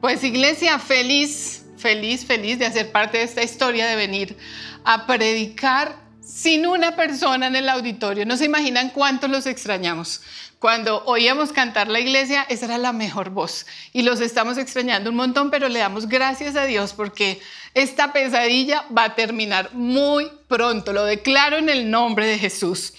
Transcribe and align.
Pues 0.00 0.24
iglesia, 0.24 0.78
feliz, 0.78 1.62
feliz, 1.76 2.24
feliz 2.24 2.58
de 2.58 2.64
hacer 2.64 2.90
parte 2.90 3.18
de 3.18 3.24
esta 3.24 3.42
historia, 3.42 3.86
de 3.86 3.96
venir 3.96 4.34
a 4.82 5.06
predicar 5.06 5.94
sin 6.22 6.66
una 6.66 6.96
persona 6.96 7.48
en 7.48 7.56
el 7.56 7.68
auditorio. 7.68 8.24
No 8.24 8.38
se 8.38 8.46
imaginan 8.46 8.90
cuánto 8.90 9.28
los 9.28 9.44
extrañamos. 9.44 10.22
Cuando 10.58 11.04
oíamos 11.04 11.52
cantar 11.52 11.88
la 11.88 12.00
iglesia, 12.00 12.46
esa 12.48 12.64
era 12.64 12.78
la 12.78 12.94
mejor 12.94 13.28
voz. 13.28 13.66
Y 13.92 14.00
los 14.00 14.22
estamos 14.22 14.56
extrañando 14.56 15.10
un 15.10 15.16
montón, 15.16 15.50
pero 15.50 15.68
le 15.68 15.80
damos 15.80 16.08
gracias 16.08 16.56
a 16.56 16.64
Dios 16.64 16.94
porque 16.94 17.38
esta 17.74 18.14
pesadilla 18.14 18.86
va 18.96 19.04
a 19.04 19.14
terminar 19.14 19.68
muy 19.74 20.30
pronto. 20.48 20.94
Lo 20.94 21.04
declaro 21.04 21.58
en 21.58 21.68
el 21.68 21.90
nombre 21.90 22.26
de 22.26 22.38
Jesús. 22.38 22.94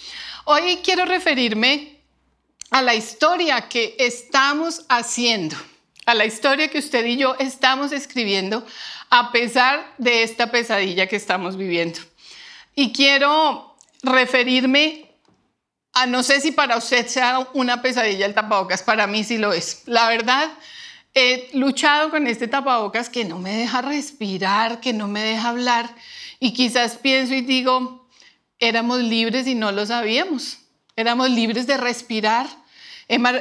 Hoy 0.45 0.79
quiero 0.83 1.05
referirme 1.05 1.99
a 2.69 2.83
la 2.83 2.93
historia 2.93 3.69
que 3.69 3.95
estamos 3.97 4.85
haciendo 4.87 5.57
a 6.11 6.13
la 6.13 6.25
historia 6.25 6.67
que 6.67 6.79
usted 6.79 7.05
y 7.05 7.15
yo 7.15 7.35
estamos 7.39 7.93
escribiendo 7.93 8.65
a 9.09 9.31
pesar 9.31 9.93
de 9.97 10.23
esta 10.23 10.51
pesadilla 10.51 11.07
que 11.07 11.15
estamos 11.15 11.55
viviendo. 11.55 11.99
Y 12.75 12.91
quiero 12.91 13.77
referirme 14.03 15.09
a, 15.93 16.05
no 16.05 16.21
sé 16.21 16.41
si 16.41 16.51
para 16.51 16.75
usted 16.75 17.07
sea 17.07 17.47
una 17.53 17.81
pesadilla 17.81 18.25
el 18.25 18.33
tapabocas, 18.33 18.83
para 18.83 19.07
mí 19.07 19.23
sí 19.23 19.37
lo 19.37 19.53
es. 19.53 19.83
La 19.85 20.09
verdad, 20.09 20.51
he 21.13 21.49
luchado 21.53 22.09
con 22.09 22.27
este 22.27 22.49
tapabocas 22.49 23.09
que 23.09 23.23
no 23.23 23.39
me 23.39 23.55
deja 23.55 23.81
respirar, 23.81 24.81
que 24.81 24.91
no 24.91 25.07
me 25.07 25.21
deja 25.21 25.49
hablar 25.49 25.95
y 26.41 26.51
quizás 26.53 26.97
pienso 26.97 27.33
y 27.33 27.41
digo, 27.41 28.09
éramos 28.59 28.99
libres 28.99 29.47
y 29.47 29.55
no 29.55 29.71
lo 29.71 29.85
sabíamos. 29.85 30.57
Éramos 30.97 31.29
libres 31.29 31.67
de 31.67 31.77
respirar, 31.77 32.47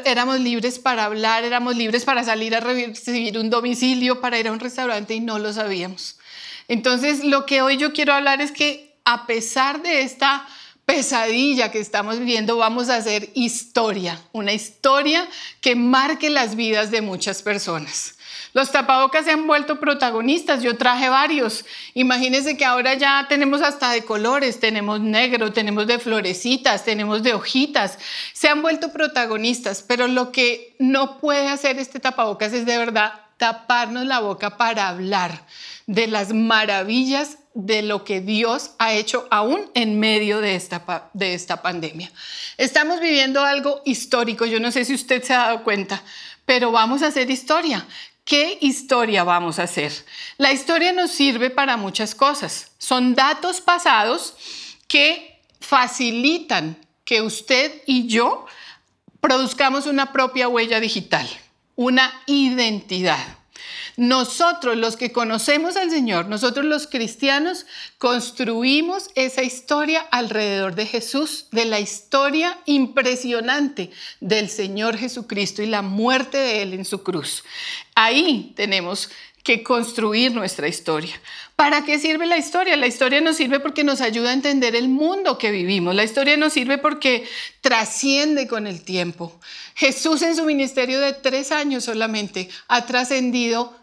éramos 0.04 0.40
libres 0.40 0.78
para 0.78 1.04
hablar, 1.04 1.44
éramos 1.44 1.76
libres 1.76 2.04
para 2.04 2.24
salir 2.24 2.54
a 2.56 2.60
recibir 2.60 3.38
un 3.38 3.50
domicilio, 3.50 4.20
para 4.20 4.38
ir 4.38 4.48
a 4.48 4.52
un 4.52 4.58
restaurante 4.58 5.14
y 5.14 5.20
no 5.20 5.38
lo 5.38 5.52
sabíamos. 5.52 6.18
Entonces, 6.66 7.24
lo 7.24 7.46
que 7.46 7.62
hoy 7.62 7.76
yo 7.76 7.92
quiero 7.92 8.12
hablar 8.12 8.40
es 8.40 8.50
que 8.50 8.96
a 9.04 9.26
pesar 9.26 9.82
de 9.82 10.02
esta 10.02 10.46
pesadilla 10.84 11.70
que 11.70 11.78
estamos 11.78 12.18
viviendo, 12.18 12.56
vamos 12.56 12.88
a 12.88 12.96
hacer 12.96 13.30
historia, 13.34 14.20
una 14.32 14.52
historia 14.52 15.28
que 15.60 15.76
marque 15.76 16.30
las 16.30 16.56
vidas 16.56 16.90
de 16.90 17.00
muchas 17.00 17.42
personas. 17.42 18.16
Los 18.52 18.72
tapabocas 18.72 19.24
se 19.24 19.30
han 19.30 19.46
vuelto 19.46 19.78
protagonistas, 19.78 20.62
yo 20.62 20.76
traje 20.76 21.08
varios. 21.08 21.64
Imagínense 21.94 22.56
que 22.56 22.64
ahora 22.64 22.94
ya 22.94 23.26
tenemos 23.28 23.62
hasta 23.62 23.90
de 23.92 24.04
colores, 24.04 24.58
tenemos 24.58 25.00
negro, 25.00 25.52
tenemos 25.52 25.86
de 25.86 25.98
florecitas, 25.98 26.84
tenemos 26.84 27.22
de 27.22 27.34
hojitas. 27.34 27.98
Se 28.32 28.48
han 28.48 28.62
vuelto 28.62 28.92
protagonistas, 28.92 29.84
pero 29.86 30.08
lo 30.08 30.32
que 30.32 30.74
no 30.78 31.18
puede 31.18 31.48
hacer 31.48 31.78
este 31.78 32.00
tapabocas 32.00 32.52
es 32.52 32.66
de 32.66 32.78
verdad 32.78 33.12
taparnos 33.36 34.04
la 34.04 34.20
boca 34.20 34.58
para 34.58 34.88
hablar 34.88 35.46
de 35.86 36.06
las 36.06 36.32
maravillas 36.32 37.38
de 37.54 37.82
lo 37.82 38.04
que 38.04 38.20
Dios 38.20 38.72
ha 38.78 38.92
hecho 38.92 39.26
aún 39.30 39.70
en 39.74 39.98
medio 39.98 40.40
de 40.40 40.54
esta, 40.54 41.10
de 41.14 41.34
esta 41.34 41.62
pandemia. 41.62 42.10
Estamos 42.58 43.00
viviendo 43.00 43.42
algo 43.42 43.80
histórico, 43.84 44.44
yo 44.44 44.60
no 44.60 44.70
sé 44.70 44.84
si 44.84 44.94
usted 44.94 45.22
se 45.22 45.34
ha 45.34 45.38
dado 45.38 45.64
cuenta, 45.64 46.02
pero 46.44 46.70
vamos 46.70 47.02
a 47.02 47.08
hacer 47.08 47.30
historia. 47.30 47.86
¿Qué 48.24 48.58
historia 48.60 49.24
vamos 49.24 49.58
a 49.58 49.64
hacer? 49.64 49.92
La 50.38 50.52
historia 50.52 50.92
nos 50.92 51.10
sirve 51.10 51.50
para 51.50 51.76
muchas 51.76 52.14
cosas. 52.14 52.72
Son 52.78 53.14
datos 53.14 53.60
pasados 53.60 54.34
que 54.86 55.40
facilitan 55.60 56.76
que 57.04 57.22
usted 57.22 57.82
y 57.86 58.06
yo 58.06 58.46
produzcamos 59.20 59.86
una 59.86 60.12
propia 60.12 60.48
huella 60.48 60.80
digital, 60.80 61.28
una 61.76 62.22
identidad. 62.26 63.39
Nosotros, 64.00 64.78
los 64.78 64.96
que 64.96 65.12
conocemos 65.12 65.76
al 65.76 65.90
Señor, 65.90 66.24
nosotros 66.26 66.64
los 66.64 66.86
cristianos, 66.86 67.66
construimos 67.98 69.10
esa 69.14 69.42
historia 69.42 70.00
alrededor 70.10 70.74
de 70.74 70.86
Jesús, 70.86 71.48
de 71.52 71.66
la 71.66 71.80
historia 71.80 72.58
impresionante 72.64 73.90
del 74.20 74.48
Señor 74.48 74.96
Jesucristo 74.96 75.62
y 75.62 75.66
la 75.66 75.82
muerte 75.82 76.38
de 76.38 76.62
Él 76.62 76.72
en 76.72 76.86
su 76.86 77.02
cruz. 77.02 77.44
Ahí 77.94 78.54
tenemos 78.56 79.10
que 79.42 79.62
construir 79.62 80.32
nuestra 80.32 80.66
historia. 80.66 81.20
¿Para 81.54 81.84
qué 81.84 81.98
sirve 81.98 82.24
la 82.24 82.38
historia? 82.38 82.78
La 82.78 82.86
historia 82.86 83.20
nos 83.20 83.36
sirve 83.36 83.60
porque 83.60 83.84
nos 83.84 84.00
ayuda 84.00 84.30
a 84.30 84.34
entender 84.34 84.76
el 84.76 84.88
mundo 84.88 85.36
que 85.36 85.50
vivimos. 85.50 85.94
La 85.94 86.04
historia 86.04 86.38
nos 86.38 86.54
sirve 86.54 86.78
porque 86.78 87.28
trasciende 87.60 88.48
con 88.48 88.66
el 88.66 88.82
tiempo. 88.82 89.38
Jesús 89.74 90.22
en 90.22 90.36
su 90.36 90.46
ministerio 90.46 91.00
de 91.00 91.12
tres 91.12 91.52
años 91.52 91.84
solamente 91.84 92.48
ha 92.68 92.86
trascendido 92.86 93.78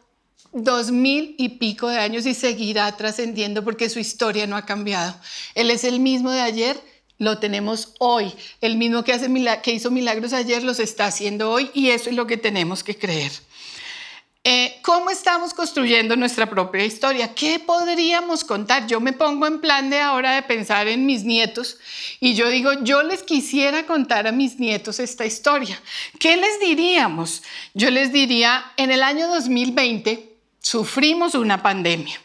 dos 0.63 0.91
mil 0.91 1.35
y 1.38 1.50
pico 1.50 1.88
de 1.90 1.97
años 1.97 2.25
y 2.25 2.34
seguirá 2.34 2.95
trascendiendo 2.97 3.63
porque 3.63 3.90
su 3.90 4.00
historia 4.00 4.47
no 4.47 4.56
ha 4.56 4.66
cambiado. 4.66 5.16
Él 5.56 5.72
es 5.72 5.84
el 5.84 6.00
mismo 6.00 6.31
de 6.31 6.41
ayer, 6.41 6.81
lo 7.18 7.40
tenemos 7.40 7.94
hoy. 8.00 8.34
El 8.62 8.78
mismo 8.78 9.03
que, 9.03 9.13
hace, 9.13 9.29
que 9.62 9.72
hizo 9.72 9.91
milagros 9.91 10.34
ayer 10.34 10.63
los 10.63 10.79
está 10.79 11.06
haciendo 11.06 11.51
hoy 11.51 11.69
y 11.73 11.90
eso 11.90 12.09
es 12.09 12.16
lo 12.16 12.28
que 12.28 12.38
tenemos 12.38 12.84
que 12.84 12.97
creer. 12.97 13.31
Eh, 14.50 14.79
¿Cómo 14.81 15.09
estamos 15.09 15.53
construyendo 15.53 16.16
nuestra 16.16 16.50
propia 16.50 16.85
historia? 16.85 17.35
¿Qué 17.35 17.59
podríamos 17.59 18.46
contar? 18.46 18.88
Yo 18.88 19.01
me 19.01 19.12
pongo 19.12 19.46
en 19.46 19.59
plan 19.59 19.90
de 19.90 20.00
ahora 20.00 20.35
de 20.35 20.41
pensar 20.41 20.88
en 20.88 21.06
mis 21.06 21.25
nietos 21.25 21.78
y 22.22 22.34
yo 22.34 22.47
digo, 22.47 22.72
yo 22.81 23.03
les 23.03 23.23
quisiera 23.23 23.85
contar 23.85 24.25
a 24.25 24.31
mis 24.31 24.57
nietos 24.57 25.01
esta 25.01 25.25
historia. 25.25 25.78
¿Qué 26.17 26.38
les 26.38 26.62
diríamos? 26.62 27.44
Yo 27.73 27.90
les 27.91 28.13
diría, 28.13 28.72
en 28.78 28.90
el 28.90 29.03
año 29.03 29.28
2020 29.28 30.27
sufrimos 30.67 31.33
una 31.33 31.63
pandemia. 31.63 32.19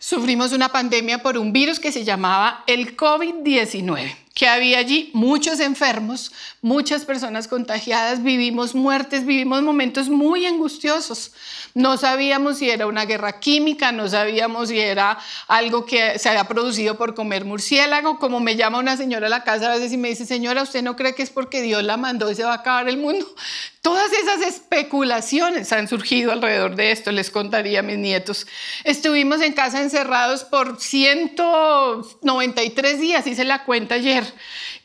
Sufrimos 0.00 0.52
una 0.52 0.70
pandemia 0.70 1.22
por 1.22 1.36
un 1.36 1.52
virus 1.52 1.78
que 1.78 1.92
se 1.92 2.04
llamaba 2.04 2.64
el 2.66 2.96
COVID-19 2.96 4.27
que 4.38 4.46
había 4.46 4.78
allí 4.78 5.10
muchos 5.14 5.58
enfermos, 5.58 6.30
muchas 6.62 7.04
personas 7.04 7.48
contagiadas, 7.48 8.22
vivimos 8.22 8.72
muertes, 8.72 9.26
vivimos 9.26 9.62
momentos 9.62 10.08
muy 10.08 10.46
angustiosos. 10.46 11.32
No 11.74 11.96
sabíamos 11.96 12.58
si 12.58 12.70
era 12.70 12.86
una 12.86 13.04
guerra 13.04 13.40
química, 13.40 13.90
no 13.90 14.08
sabíamos 14.08 14.68
si 14.68 14.78
era 14.78 15.18
algo 15.48 15.84
que 15.84 16.20
se 16.20 16.28
había 16.28 16.44
producido 16.44 16.96
por 16.96 17.16
comer 17.16 17.44
murciélago, 17.44 18.20
como 18.20 18.38
me 18.38 18.54
llama 18.54 18.78
una 18.78 18.96
señora 18.96 19.26
a 19.26 19.30
la 19.30 19.42
casa 19.42 19.72
a 19.72 19.74
veces 19.74 19.92
y 19.92 19.96
me 19.96 20.10
dice, 20.10 20.24
señora, 20.24 20.62
¿usted 20.62 20.84
no 20.84 20.94
cree 20.94 21.16
que 21.16 21.24
es 21.24 21.30
porque 21.30 21.60
Dios 21.60 21.82
la 21.82 21.96
mandó 21.96 22.30
y 22.30 22.36
se 22.36 22.44
va 22.44 22.52
a 22.52 22.58
acabar 22.58 22.88
el 22.88 22.98
mundo? 22.98 23.26
Todas 23.82 24.12
esas 24.12 24.42
especulaciones 24.42 25.72
han 25.72 25.88
surgido 25.88 26.30
alrededor 26.30 26.76
de 26.76 26.92
esto, 26.92 27.10
les 27.10 27.30
contaría 27.30 27.80
a 27.80 27.82
mis 27.82 27.96
nietos. 27.96 28.46
Estuvimos 28.84 29.40
en 29.40 29.52
casa 29.52 29.80
encerrados 29.80 30.44
por 30.44 30.80
193 30.80 33.00
días, 33.00 33.26
hice 33.26 33.44
la 33.44 33.64
cuenta 33.64 33.94
ayer, 33.94 34.27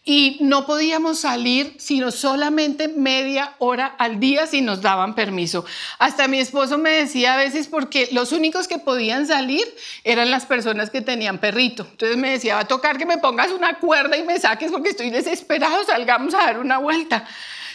y 0.05 0.37
no 0.41 0.65
podíamos 0.65 1.19
salir 1.19 1.75
sino 1.79 2.11
solamente 2.11 2.87
media 2.87 3.55
hora 3.59 3.87
al 3.97 4.19
día 4.19 4.47
si 4.47 4.61
nos 4.61 4.81
daban 4.81 5.15
permiso. 5.15 5.65
Hasta 5.99 6.27
mi 6.27 6.39
esposo 6.39 6.77
me 6.77 6.91
decía 6.91 7.33
a 7.33 7.37
veces 7.37 7.67
porque 7.67 8.09
los 8.11 8.31
únicos 8.31 8.67
que 8.67 8.79
podían 8.79 9.27
salir 9.27 9.65
eran 10.03 10.29
las 10.31 10.45
personas 10.45 10.89
que 10.89 11.01
tenían 11.01 11.37
perrito. 11.37 11.87
Entonces 11.89 12.17
me 12.17 12.31
decía, 12.31 12.55
va 12.55 12.61
a 12.61 12.67
tocar 12.67 12.97
que 12.97 13.05
me 13.05 13.17
pongas 13.17 13.51
una 13.51 13.79
cuerda 13.79 14.17
y 14.17 14.23
me 14.23 14.39
saques 14.39 14.71
porque 14.71 14.89
estoy 14.89 15.09
desesperado, 15.09 15.83
salgamos 15.85 16.33
a 16.33 16.39
dar 16.39 16.59
una 16.59 16.77
vuelta. 16.77 17.25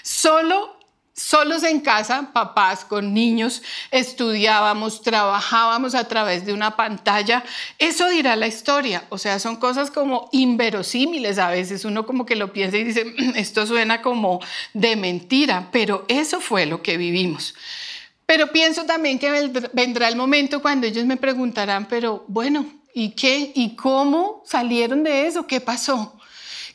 Solo 0.03 0.78
solos 1.19 1.65
en 1.65 1.81
casa, 1.81 2.31
papás 2.33 2.85
con 2.85 3.13
niños, 3.13 3.63
estudiábamos, 3.91 5.03
trabajábamos 5.03 5.95
a 5.95 6.05
través 6.07 6.47
de 6.47 6.53
una 6.53 6.77
pantalla. 6.77 7.45
Eso 7.79 8.09
dirá 8.09 8.37
la 8.37 8.47
historia. 8.47 9.05
O 9.11 9.19
sea, 9.19 9.39
son 9.39 9.57
cosas 9.57 9.91
como 9.91 10.29
inverosímiles 10.33 11.39
a 11.39 11.51
veces. 11.51 11.85
Uno 11.85 12.07
como 12.07 12.25
que 12.25 12.37
lo 12.37 12.53
piensa 12.53 12.77
y 12.77 12.85
dice, 12.85 13.05
mm, 13.05 13.37
esto 13.37 13.67
suena 13.67 14.01
como 14.01 14.41
de 14.73 14.97
mentira, 14.97 15.69
pero 15.73 16.05
eso 16.09 16.41
fue 16.41 16.67
lo 16.67 16.83
que 16.83 16.97
vivimos. 16.97 17.55
Pero 18.25 18.53
pienso 18.53 18.85
también 18.85 19.19
que 19.19 19.51
vendrá 19.73 20.09
el 20.09 20.17
momento 20.17 20.63
cuando 20.63 20.87
ellos 20.87 21.05
me 21.07 21.17
preguntarán, 21.17 21.89
pero 21.89 22.25
bueno, 22.29 22.67
¿y 22.95 23.11
qué? 23.11 23.53
¿Y 23.55 23.75
cómo 23.75 24.43
salieron 24.47 25.03
de 25.03 25.27
eso? 25.27 25.47
¿Qué 25.47 25.61
pasó? 25.61 26.15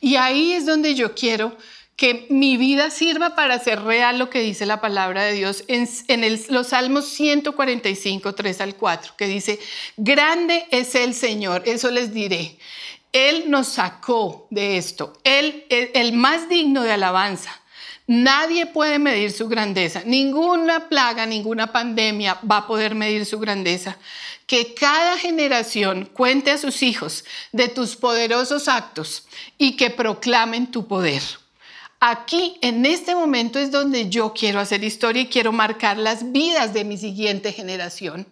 Y 0.01 0.15
ahí 0.15 0.51
es 0.53 0.65
donde 0.65 0.95
yo 0.95 1.15
quiero 1.15 1.55
que 1.95 2.25
mi 2.29 2.57
vida 2.57 2.89
sirva 2.89 3.35
para 3.35 3.55
hacer 3.55 3.81
real 3.83 4.17
lo 4.17 4.29
que 4.29 4.39
dice 4.39 4.65
la 4.65 4.81
palabra 4.81 5.23
de 5.23 5.33
Dios 5.33 5.63
en, 5.67 5.87
los 6.49 6.67
Salmos 6.67 7.07
145, 7.09 8.33
3 8.33 8.61
al 8.61 8.75
4, 8.75 9.13
que 9.15 9.27
dice, 9.27 9.59
grande 9.97 10.65
es 10.71 10.95
el 10.95 11.13
Señor, 11.13 11.63
eso 11.65 11.91
les 11.91 12.13
diré. 12.13 12.57
Él 13.11 13.45
nos 13.47 13.67
sacó 13.67 14.47
de 14.49 14.77
esto, 14.77 15.13
Él 15.23 15.65
es 15.69 15.91
el 15.93 16.13
más 16.13 16.49
digno 16.49 16.81
de 16.81 16.93
alabanza. 16.93 17.59
Nadie 18.05 18.65
puede 18.65 18.99
medir 18.99 19.31
su 19.31 19.47
grandeza, 19.47 20.01
ninguna 20.05 20.89
plaga, 20.89 21.25
ninguna 21.25 21.71
pandemia 21.71 22.37
va 22.49 22.57
a 22.57 22.67
poder 22.67 22.95
medir 22.95 23.25
su 23.25 23.39
grandeza. 23.39 23.97
Que 24.45 24.73
cada 24.73 25.17
generación 25.17 26.09
cuente 26.11 26.51
a 26.51 26.57
sus 26.57 26.83
hijos 26.83 27.23
de 27.53 27.69
tus 27.69 27.95
poderosos 27.95 28.67
actos 28.67 29.25
y 29.57 29.77
que 29.77 29.89
proclamen 29.89 30.69
tu 30.69 30.85
poder. 30.85 31.23
Aquí, 32.05 32.57
en 32.61 32.85
este 32.85 33.15
momento 33.15 33.59
es 33.59 33.71
donde 33.71 34.09
yo 34.09 34.33
quiero 34.33 34.59
hacer 34.59 34.83
historia 34.83 35.21
y 35.21 35.27
quiero 35.27 35.53
marcar 35.53 35.97
las 35.97 36.33
vidas 36.33 36.73
de 36.73 36.83
mi 36.83 36.97
siguiente 36.97 37.53
generación. 37.53 38.27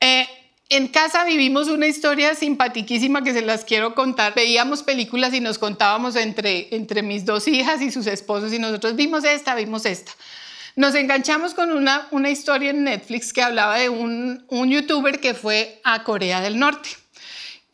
Eh, 0.00 0.28
en 0.68 0.88
casa 0.88 1.24
vivimos 1.24 1.68
una 1.68 1.86
historia 1.86 2.34
simpatiquísima 2.34 3.24
que 3.24 3.32
se 3.32 3.40
las 3.40 3.64
quiero 3.64 3.94
contar. 3.94 4.34
Veíamos 4.34 4.82
películas 4.82 5.32
y 5.32 5.40
nos 5.40 5.58
contábamos 5.58 6.16
entre, 6.16 6.74
entre 6.74 7.02
mis 7.02 7.24
dos 7.24 7.48
hijas 7.48 7.80
y 7.80 7.90
sus 7.90 8.06
esposos 8.06 8.52
y 8.52 8.58
nosotros 8.58 8.94
vimos 8.94 9.24
esta, 9.24 9.54
vimos 9.54 9.86
esta. 9.86 10.12
Nos 10.76 10.94
enganchamos 10.94 11.54
con 11.54 11.72
una, 11.72 12.08
una 12.10 12.28
historia 12.28 12.70
en 12.70 12.84
Netflix 12.84 13.32
que 13.32 13.42
hablaba 13.42 13.78
de 13.78 13.88
un, 13.88 14.44
un 14.48 14.70
youtuber 14.70 15.18
que 15.18 15.32
fue 15.32 15.80
a 15.84 16.04
Corea 16.04 16.42
del 16.42 16.58
Norte. 16.58 16.90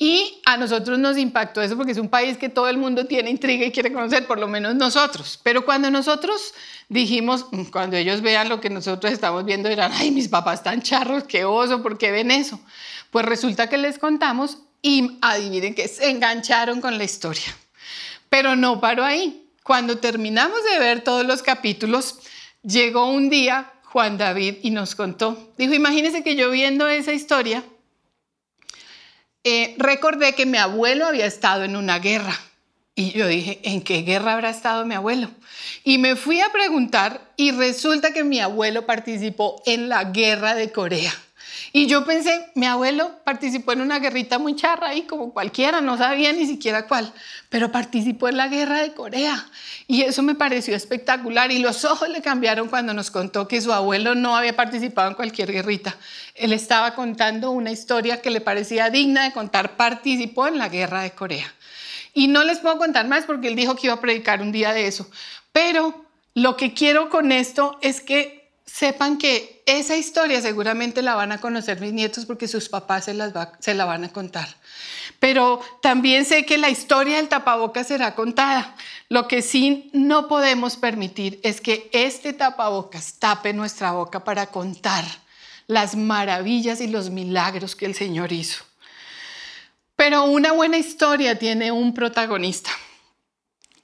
Y 0.00 0.40
a 0.44 0.56
nosotros 0.56 0.96
nos 0.96 1.18
impactó 1.18 1.60
eso 1.60 1.76
porque 1.76 1.90
es 1.90 1.98
un 1.98 2.08
país 2.08 2.38
que 2.38 2.48
todo 2.48 2.68
el 2.68 2.78
mundo 2.78 3.06
tiene 3.06 3.30
intriga 3.30 3.66
y 3.66 3.72
quiere 3.72 3.92
conocer, 3.92 4.28
por 4.28 4.38
lo 4.38 4.46
menos 4.46 4.76
nosotros. 4.76 5.40
Pero 5.42 5.64
cuando 5.64 5.90
nosotros 5.90 6.54
dijimos, 6.88 7.46
mm, 7.50 7.64
cuando 7.64 7.96
ellos 7.96 8.20
vean 8.22 8.48
lo 8.48 8.60
que 8.60 8.70
nosotros 8.70 9.12
estamos 9.12 9.44
viendo, 9.44 9.68
dirán, 9.68 9.90
ay, 9.92 10.12
mis 10.12 10.28
papás 10.28 10.60
están 10.60 10.82
charros, 10.82 11.24
qué 11.24 11.44
oso, 11.44 11.82
¿por 11.82 11.98
qué 11.98 12.12
ven 12.12 12.30
eso? 12.30 12.60
Pues 13.10 13.26
resulta 13.26 13.68
que 13.68 13.76
les 13.76 13.98
contamos 13.98 14.58
y 14.82 15.18
adivinen 15.20 15.74
que 15.74 15.88
se 15.88 16.10
engancharon 16.10 16.80
con 16.80 16.96
la 16.96 17.02
historia. 17.02 17.56
Pero 18.28 18.54
no 18.54 18.80
paró 18.80 19.04
ahí. 19.04 19.50
Cuando 19.64 19.98
terminamos 19.98 20.58
de 20.70 20.78
ver 20.78 21.02
todos 21.02 21.26
los 21.26 21.42
capítulos, 21.42 22.20
llegó 22.62 23.10
un 23.10 23.30
día 23.30 23.72
Juan 23.84 24.16
David 24.16 24.56
y 24.62 24.70
nos 24.70 24.94
contó. 24.94 25.52
Dijo, 25.58 25.74
imagínense 25.74 26.22
que 26.22 26.36
yo 26.36 26.50
viendo 26.50 26.86
esa 26.86 27.12
historia, 27.12 27.64
eh, 29.48 29.74
recordé 29.78 30.34
que 30.34 30.46
mi 30.46 30.58
abuelo 30.58 31.06
había 31.06 31.26
estado 31.26 31.64
en 31.64 31.76
una 31.76 31.98
guerra. 31.98 32.38
Y 32.94 33.12
yo 33.12 33.26
dije, 33.26 33.60
¿en 33.62 33.80
qué 33.80 34.02
guerra 34.02 34.34
habrá 34.34 34.50
estado 34.50 34.84
mi 34.84 34.94
abuelo? 34.94 35.30
Y 35.84 35.98
me 35.98 36.16
fui 36.16 36.40
a 36.40 36.50
preguntar 36.50 37.20
y 37.36 37.52
resulta 37.52 38.12
que 38.12 38.24
mi 38.24 38.40
abuelo 38.40 38.86
participó 38.86 39.62
en 39.66 39.88
la 39.88 40.04
guerra 40.04 40.54
de 40.54 40.72
Corea. 40.72 41.12
Y 41.72 41.86
yo 41.86 42.04
pensé, 42.04 42.46
mi 42.54 42.66
abuelo 42.66 43.10
participó 43.24 43.72
en 43.72 43.82
una 43.82 43.98
guerrita 43.98 44.38
muy 44.38 44.56
charra 44.56 44.88
ahí, 44.88 45.02
como 45.02 45.32
cualquiera, 45.32 45.80
no 45.80 45.96
sabía 45.98 46.32
ni 46.32 46.46
siquiera 46.46 46.86
cuál, 46.86 47.12
pero 47.48 47.70
participó 47.70 48.28
en 48.28 48.36
la 48.36 48.48
guerra 48.48 48.80
de 48.80 48.92
Corea. 48.92 49.46
Y 49.86 50.02
eso 50.02 50.22
me 50.22 50.34
pareció 50.34 50.76
espectacular. 50.76 51.50
Y 51.50 51.58
los 51.58 51.84
ojos 51.84 52.08
le 52.08 52.22
cambiaron 52.22 52.68
cuando 52.68 52.94
nos 52.94 53.10
contó 53.10 53.48
que 53.48 53.60
su 53.60 53.72
abuelo 53.72 54.14
no 54.14 54.36
había 54.36 54.56
participado 54.56 55.08
en 55.08 55.14
cualquier 55.14 55.52
guerrita. 55.52 55.96
Él 56.34 56.52
estaba 56.52 56.94
contando 56.94 57.50
una 57.50 57.70
historia 57.70 58.20
que 58.20 58.30
le 58.30 58.40
parecía 58.40 58.90
digna 58.90 59.24
de 59.24 59.32
contar, 59.32 59.76
participó 59.76 60.46
en 60.46 60.58
la 60.58 60.68
guerra 60.68 61.02
de 61.02 61.12
Corea. 61.12 61.52
Y 62.14 62.28
no 62.28 62.44
les 62.44 62.58
puedo 62.58 62.78
contar 62.78 63.06
más 63.06 63.24
porque 63.24 63.48
él 63.48 63.56
dijo 63.56 63.76
que 63.76 63.86
iba 63.86 63.94
a 63.94 64.00
predicar 64.00 64.42
un 64.42 64.52
día 64.52 64.72
de 64.72 64.86
eso. 64.86 65.08
Pero 65.52 66.04
lo 66.34 66.56
que 66.56 66.74
quiero 66.74 67.10
con 67.10 67.32
esto 67.32 67.78
es 67.80 68.00
que 68.00 68.37
sepan 68.70 69.16
que 69.18 69.62
esa 69.66 69.96
historia 69.96 70.40
seguramente 70.42 71.02
la 71.02 71.14
van 71.14 71.32
a 71.32 71.40
conocer 71.40 71.80
mis 71.80 71.92
nietos 71.92 72.26
porque 72.26 72.46
sus 72.46 72.68
papás 72.68 73.06
se, 73.06 73.14
las 73.14 73.32
se 73.60 73.74
la 73.74 73.84
van 73.84 74.04
a 74.04 74.12
contar. 74.12 74.48
Pero 75.18 75.60
también 75.82 76.24
sé 76.24 76.44
que 76.44 76.58
la 76.58 76.70
historia 76.70 77.16
del 77.16 77.28
tapabocas 77.28 77.88
será 77.88 78.14
contada. 78.14 78.76
Lo 79.08 79.26
que 79.26 79.42
sí 79.42 79.90
no 79.92 80.28
podemos 80.28 80.76
permitir 80.76 81.40
es 81.42 81.60
que 81.60 81.88
este 81.92 82.32
tapabocas 82.32 83.14
tape 83.18 83.52
nuestra 83.52 83.92
boca 83.92 84.22
para 84.22 84.46
contar 84.46 85.04
las 85.66 85.96
maravillas 85.96 86.80
y 86.80 86.86
los 86.86 87.10
milagros 87.10 87.74
que 87.74 87.86
el 87.86 87.94
Señor 87.94 88.32
hizo. 88.32 88.64
Pero 89.96 90.24
una 90.24 90.52
buena 90.52 90.78
historia 90.78 91.38
tiene 91.38 91.72
un 91.72 91.94
protagonista. 91.94 92.70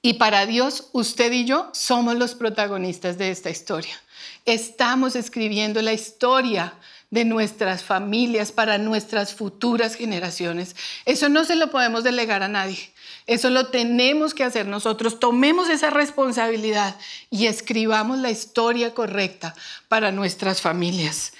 Y 0.05 0.13
para 0.13 0.45
Dios, 0.45 0.89
usted 0.91 1.31
y 1.31 1.45
yo 1.45 1.71
somos 1.73 2.13
los 2.13 2.35
protagonistas 2.35 3.17
de 3.17 3.31
esta 3.31 3.49
historia. 3.49 3.99
Estamos 4.45 5.15
escribiendo 5.15 5.81
la 5.81 5.93
historia 5.93 6.75
de 7.09 7.25
nuestras 7.25 7.83
familias 7.83 8.51
para 8.51 8.77
nuestras 8.77 9.33
futuras 9.33 9.95
generaciones. 9.95 10.75
Eso 11.05 11.27
no 11.27 11.43
se 11.43 11.55
lo 11.55 11.71
podemos 11.71 12.03
delegar 12.03 12.43
a 12.43 12.47
nadie. 12.47 12.77
Eso 13.25 13.49
lo 13.49 13.69
tenemos 13.69 14.35
que 14.35 14.43
hacer 14.43 14.67
nosotros. 14.67 15.19
Tomemos 15.19 15.69
esa 15.69 15.89
responsabilidad 15.89 16.95
y 17.31 17.47
escribamos 17.47 18.19
la 18.19 18.29
historia 18.29 18.93
correcta 18.93 19.55
para 19.87 20.11
nuestras 20.11 20.61
familias. 20.61 21.33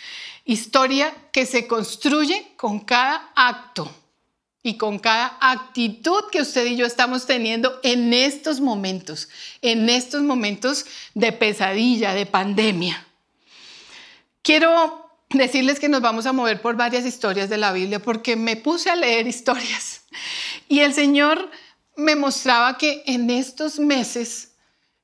Historia 0.43 1.13
que 1.31 1.45
se 1.45 1.67
construye 1.67 2.53
con 2.57 2.79
cada 2.79 3.29
acto 3.35 3.93
y 4.65 4.77
con 4.77 4.97
cada 4.97 5.37
actitud 5.41 6.23
que 6.31 6.41
usted 6.41 6.65
y 6.65 6.75
yo 6.75 6.87
estamos 6.87 7.27
teniendo 7.27 7.79
en 7.83 8.11
estos 8.15 8.59
momentos, 8.59 9.29
en 9.61 9.89
estos 9.89 10.23
momentos 10.23 10.87
de 11.13 11.31
pesadilla, 11.31 12.15
de 12.15 12.25
pandemia. 12.25 13.05
Quiero 14.41 15.07
decirles 15.29 15.79
que 15.79 15.87
nos 15.87 16.01
vamos 16.01 16.25
a 16.25 16.33
mover 16.33 16.63
por 16.63 16.75
varias 16.75 17.05
historias 17.05 17.47
de 17.47 17.59
la 17.59 17.73
Biblia 17.73 18.01
porque 18.01 18.35
me 18.35 18.55
puse 18.55 18.89
a 18.89 18.95
leer 18.95 19.27
historias 19.27 20.01
y 20.67 20.79
el 20.79 20.95
Señor 20.95 21.51
me 21.95 22.15
mostraba 22.15 22.79
que 22.79 23.03
en 23.05 23.29
estos 23.29 23.77
meses 23.77 24.53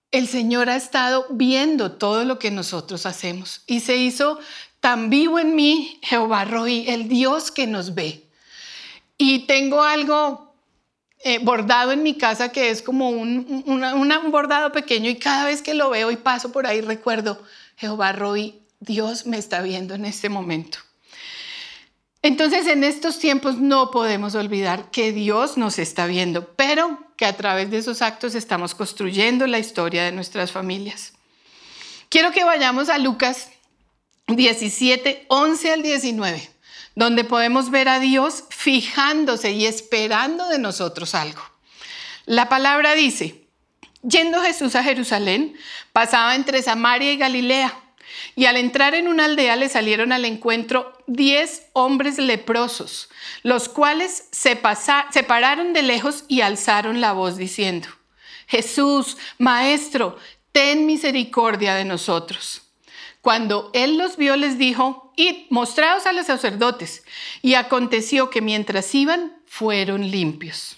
el 0.10 0.28
Señor 0.28 0.72
ha 0.72 0.76
estado 0.76 1.28
viendo 1.30 1.92
todo 1.92 2.26
lo 2.26 2.40
que 2.40 2.50
nosotros 2.50 3.06
hacemos 3.06 3.62
y 3.68 3.82
se 3.82 3.96
hizo 3.96 4.40
tan 4.80 5.12
vivo 5.12 5.38
en 5.38 5.54
mí 5.54 6.00
Jehová 6.02 6.46
Roy, 6.46 6.90
el 6.90 7.08
Dios 7.08 7.52
que 7.52 7.68
nos 7.68 7.94
ve. 7.94 8.31
Y 9.24 9.46
tengo 9.46 9.84
algo 9.84 10.52
eh, 11.20 11.38
bordado 11.38 11.92
en 11.92 12.02
mi 12.02 12.16
casa 12.16 12.52
que 12.52 12.72
es 12.72 12.82
como 12.82 13.12
un, 13.12 13.64
un, 13.68 14.32
bordado 14.32 14.72
pequeño 14.72 15.12
y 15.12 15.18
cada 15.18 15.46
vez 15.46 15.62
que 15.62 15.76
lo 15.76 15.92
veo 15.92 16.10
y 16.10 16.16
paso 16.16 16.52
por 16.52 16.66
ahí 16.66 16.82
recuerdo, 16.82 17.40
Jehová 17.78 18.14
Roy, 18.14 18.64
Dios 18.80 19.28
me 19.28 19.38
está 19.38 19.62
viendo 19.62 19.94
en 19.94 20.06
este 20.06 20.28
momento. 20.28 20.80
Entonces 22.24 22.66
en 22.66 22.84
estos 22.84 23.20
tiempos 23.20 23.60
no 23.60 23.92
podemos 23.92 24.34
olvidar 24.34 24.90
que 24.90 25.12
Dios 25.12 25.56
nos 25.56 25.78
está 25.78 26.08
viendo, 26.08 26.56
pero 26.56 26.98
que 27.16 27.26
a 27.26 27.38
través 27.38 27.70
de 27.70 27.78
esos 27.78 28.02
actos 28.02 28.34
estamos 28.34 28.74
construyendo 28.74 29.46
la 29.46 29.60
historia 29.60 30.04
de 30.04 30.14
nuestras 30.14 30.52
familias. 30.52 31.14
Quiero 32.10 32.32
que 32.32 32.44
vayamos 32.44 32.90
a 32.90 32.98
Lucas 32.98 33.52
17, 34.26 35.28
11 35.28 35.74
al 35.74 35.84
19 35.84 36.61
donde 36.96 37.24
podemos 37.24 37.72
ver 37.72 37.90
a 37.90 38.00
Dios 38.00 38.44
fijándose 38.50 39.52
y 39.52 39.66
esperando 39.66 40.48
de 40.50 40.60
nosotros 40.60 41.16
algo. 41.16 41.42
La 42.26 42.50
palabra 42.50 42.94
dice, 42.94 43.48
yendo 44.04 44.42
Jesús 44.42 44.76
a 44.76 44.84
Jerusalén, 44.84 45.56
pasaba 45.94 46.36
entre 46.36 46.62
Samaria 46.62 47.12
y 47.12 47.18
Galilea, 47.18 47.78
y 48.36 48.46
al 48.46 48.58
entrar 48.58 48.94
en 48.94 49.08
una 49.08 49.26
aldea 49.26 49.56
le 49.56 49.70
salieron 49.70 50.12
al 50.12 50.26
encuentro 50.26 50.94
diez 51.08 51.64
hombres 51.74 52.18
leprosos, 52.18 53.10
los 53.44 53.70
cuales 53.70 54.28
se, 54.32 54.60
se 55.12 55.24
pararon 55.24 55.74
de 55.74 55.82
lejos 55.82 56.26
y 56.28 56.42
alzaron 56.42 57.02
la 57.02 57.14
voz 57.14 57.38
diciendo, 57.38 57.88
Jesús, 58.48 59.18
Maestro, 59.38 60.18
ten 60.52 60.86
misericordia 60.86 61.76
de 61.76 61.86
nosotros. 61.86 62.71
Cuando 63.22 63.70
él 63.74 63.98
los 63.98 64.18
vio, 64.18 64.36
les 64.36 64.58
dijo, 64.58 65.14
id, 65.16 65.46
mostraos 65.50 66.06
a 66.06 66.12
los 66.12 66.26
sacerdotes. 66.26 67.04
Y 67.42 67.54
aconteció 67.54 68.30
que 68.30 68.42
mientras 68.42 68.94
iban, 68.96 69.36
fueron 69.46 70.10
limpios. 70.10 70.78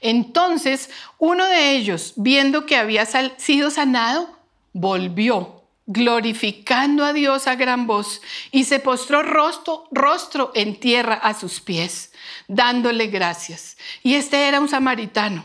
Entonces 0.00 0.90
uno 1.18 1.46
de 1.46 1.72
ellos, 1.72 2.14
viendo 2.16 2.64
que 2.64 2.76
había 2.76 3.06
sido 3.36 3.70
sanado, 3.70 4.38
volvió, 4.72 5.62
glorificando 5.86 7.04
a 7.04 7.12
Dios 7.12 7.46
a 7.46 7.56
gran 7.56 7.86
voz, 7.86 8.22
y 8.52 8.64
se 8.64 8.78
postró 8.78 9.22
rostro, 9.22 9.88
rostro 9.90 10.52
en 10.54 10.78
tierra 10.78 11.14
a 11.14 11.34
sus 11.34 11.60
pies, 11.60 12.12
dándole 12.46 13.08
gracias. 13.08 13.76
Y 14.02 14.14
este 14.14 14.48
era 14.48 14.60
un 14.60 14.68
samaritano. 14.68 15.44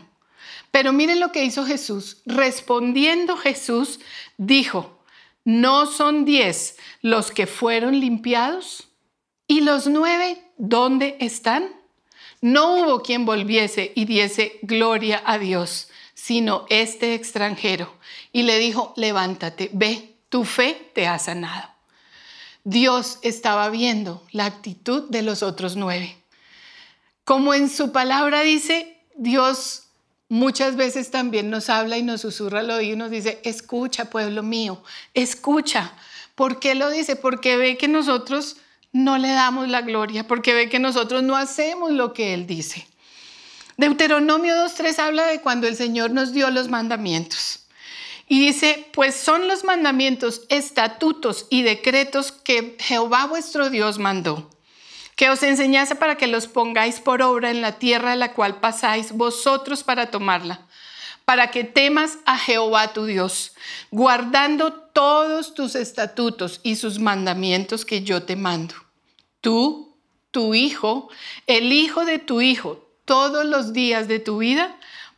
Pero 0.72 0.94
miren 0.94 1.20
lo 1.20 1.32
que 1.32 1.44
hizo 1.44 1.66
Jesús. 1.66 2.18
Respondiendo 2.26 3.38
Jesús, 3.38 4.00
dijo, 4.38 4.95
¿No 5.46 5.86
son 5.86 6.26
diez 6.26 6.76
los 7.02 7.30
que 7.32 7.46
fueron 7.46 8.00
limpiados? 8.00 8.90
¿Y 9.48 9.62
los 9.62 9.86
nueve 9.86 10.42
dónde 10.58 11.18
están? 11.20 11.70
No 12.42 12.76
hubo 12.76 13.04
quien 13.04 13.26
volviese 13.26 13.92
y 13.96 14.06
diese 14.06 14.60
gloria 14.64 15.22
a 15.24 15.38
Dios, 15.38 15.90
sino 16.16 16.66
este 16.70 17.14
extranjero. 17.14 17.94
Y 18.34 18.44
le 18.44 18.58
dijo, 18.58 18.94
levántate, 18.98 19.70
ve, 19.72 20.16
tu 20.30 20.46
fe 20.46 20.92
te 20.96 21.06
ha 21.06 21.20
sanado. 21.20 21.70
Dios 22.64 23.20
estaba 23.22 23.70
viendo 23.70 24.24
la 24.32 24.46
actitud 24.46 25.08
de 25.10 25.22
los 25.22 25.44
otros 25.44 25.76
nueve. 25.76 26.18
Como 27.24 27.54
en 27.54 27.70
su 27.70 27.92
palabra 27.92 28.42
dice, 28.42 28.98
Dios 29.16 29.85
muchas 30.30 30.76
veces 30.76 31.12
también 31.12 31.50
nos 31.50 31.70
habla 31.70 31.98
y 31.98 32.04
nos 32.04 32.22
susurra 32.22 32.60
al 32.60 32.72
oído 32.72 32.94
y 32.94 32.98
nos 32.98 33.12
dice, 33.12 33.40
escucha, 33.44 34.10
pueblo 34.10 34.44
mío, 34.44 34.84
escucha. 35.14 35.94
¿Por 36.36 36.60
qué 36.60 36.76
lo 36.76 36.90
dice? 36.90 37.16
Porque 37.16 37.58
ve 37.58 37.78
que 37.78 37.88
nosotros 37.88 38.58
no 38.92 39.18
le 39.18 39.32
damos 39.32 39.68
la 39.68 39.82
gloria, 39.82 40.28
porque 40.28 40.54
ve 40.54 40.70
que 40.70 40.80
nosotros 40.80 41.24
no 41.24 41.36
hacemos 41.36 41.92
lo 41.92 42.14
que 42.14 42.34
Él 42.34 42.48
dice. 42.48 42.88
Deuteronomio 43.78 44.56
2.3 44.56 45.00
habla 45.00 45.28
de 45.28 45.42
cuando 45.42 45.68
el 45.68 45.76
Señor 45.76 46.12
nos 46.12 46.32
dio 46.32 46.50
los 46.50 46.70
mandamientos. 46.70 47.68
Y 48.28 48.40
dice, 48.40 48.88
pues 48.94 49.16
son 49.16 49.48
los 49.48 49.64
mandamientos, 49.64 50.44
estatutos 50.50 51.46
y 51.50 51.62
decretos 51.62 52.32
que 52.32 52.76
Jehová 52.80 53.28
vuestro 53.28 53.70
Dios 53.70 54.00
mandó, 54.00 54.50
que 55.16 55.30
os 55.30 55.44
enseñase 55.44 55.96
para 55.96 56.16
que 56.16 56.28
los 56.28 56.48
pongáis 56.48 57.00
por 57.00 57.22
obra 57.22 57.52
en 57.52 57.62
la 57.62 57.80
tierra 57.80 58.12
de 58.12 58.18
la 58.18 58.34
cual 58.34 58.60
pasáis 58.60 59.12
vosotros 59.12 59.84
para 59.84 60.12
tomarla, 60.12 60.68
para 61.24 61.52
que 61.52 61.64
temas 61.64 62.18
a 62.26 62.38
Jehová 62.38 62.94
tu 62.94 63.06
Dios, 63.06 63.54
guardando 63.92 64.74
todos 64.74 65.54
tus 65.54 65.76
estatutos 65.76 66.60
y 66.64 66.76
sus 66.76 67.00
mandamientos 67.00 67.86
que 67.86 68.04
yo 68.04 68.24
te 68.24 68.36
mando. 68.36 68.76
Tú, 69.42 69.98
tu 70.32 70.54
hijo, 70.54 71.10
el 71.48 71.72
hijo 71.72 72.06
de 72.06 72.20
tu 72.20 72.42
hijo, 72.42 72.90
todos 73.06 73.46
los 73.46 73.74
días 73.74 74.08
de 74.08 74.20
tu 74.20 74.40
vida, 74.40 74.76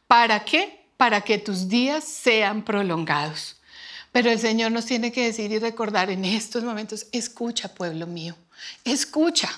¿para 0.07 0.45
qué? 0.45 0.77
para 0.97 1.21
que 1.21 1.37
tus 1.37 1.69
días 1.69 2.03
sean 2.03 2.65
prolongados. 2.65 3.61
Pero 4.11 4.31
el 4.31 4.39
Señor 4.39 4.71
nos 4.71 4.85
tiene 4.85 5.11
que 5.11 5.25
decir 5.25 5.51
y 5.51 5.59
recordar 5.59 6.09
en 6.09 6.25
estos 6.25 6.63
momentos, 6.63 7.05
escucha 7.11 7.73
pueblo 7.73 8.07
mío, 8.07 8.35
escucha. 8.83 9.49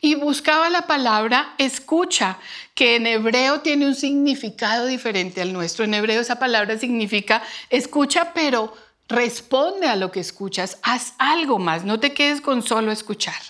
Y 0.00 0.14
buscaba 0.14 0.70
la 0.70 0.86
palabra 0.86 1.54
escucha, 1.58 2.38
que 2.74 2.96
en 2.96 3.06
hebreo 3.06 3.60
tiene 3.60 3.86
un 3.86 3.94
significado 3.94 4.86
diferente 4.86 5.40
al 5.42 5.52
nuestro. 5.52 5.84
En 5.84 5.94
hebreo 5.94 6.20
esa 6.20 6.38
palabra 6.38 6.78
significa 6.78 7.42
escucha, 7.70 8.32
pero 8.34 8.74
responde 9.08 9.88
a 9.88 9.96
lo 9.96 10.10
que 10.10 10.20
escuchas, 10.20 10.78
haz 10.82 11.14
algo 11.18 11.58
más, 11.58 11.84
no 11.84 11.98
te 11.98 12.12
quedes 12.12 12.40
con 12.40 12.62
solo 12.62 12.92
escuchar. 12.92 13.40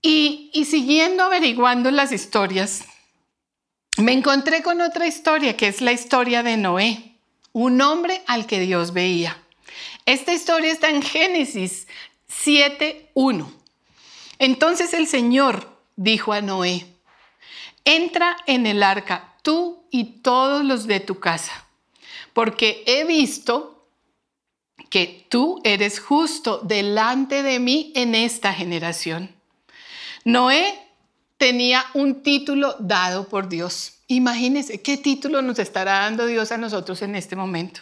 Y, 0.00 0.50
siguiendo 0.68 1.22
averiguando 1.22 1.90
las 1.90 2.10
historias, 2.10 2.84
me 3.98 4.12
encontré 4.12 4.62
con 4.62 4.80
otra 4.80 5.06
historia 5.06 5.56
que 5.56 5.68
es 5.68 5.80
la 5.80 5.92
historia 5.92 6.42
de 6.42 6.56
Noé, 6.56 7.16
un 7.52 7.80
hombre 7.80 8.22
al 8.26 8.46
que 8.46 8.58
Dios 8.58 8.92
veía. 8.92 9.36
Esta 10.04 10.32
historia 10.32 10.72
está 10.72 10.88
en 10.88 11.02
Génesis 11.02 11.81
7.1. 12.44 13.52
Entonces 14.38 14.92
el 14.94 15.06
Señor 15.06 15.78
dijo 15.96 16.32
a 16.32 16.40
Noé, 16.40 16.86
entra 17.84 18.36
en 18.46 18.66
el 18.66 18.82
arca 18.82 19.34
tú 19.42 19.84
y 19.90 20.20
todos 20.22 20.64
los 20.64 20.86
de 20.86 21.00
tu 21.00 21.20
casa, 21.20 21.66
porque 22.32 22.82
he 22.86 23.04
visto 23.04 23.86
que 24.90 25.26
tú 25.28 25.60
eres 25.64 26.00
justo 26.00 26.58
delante 26.58 27.42
de 27.42 27.58
mí 27.58 27.92
en 27.94 28.14
esta 28.14 28.52
generación. 28.52 29.34
Noé 30.24 30.78
tenía 31.38 31.84
un 31.94 32.22
título 32.22 32.76
dado 32.78 33.28
por 33.28 33.48
Dios. 33.48 34.00
Imagínense 34.06 34.82
qué 34.82 34.96
título 34.96 35.42
nos 35.42 35.58
estará 35.58 36.00
dando 36.00 36.26
Dios 36.26 36.52
a 36.52 36.58
nosotros 36.58 37.02
en 37.02 37.16
este 37.16 37.36
momento. 37.36 37.80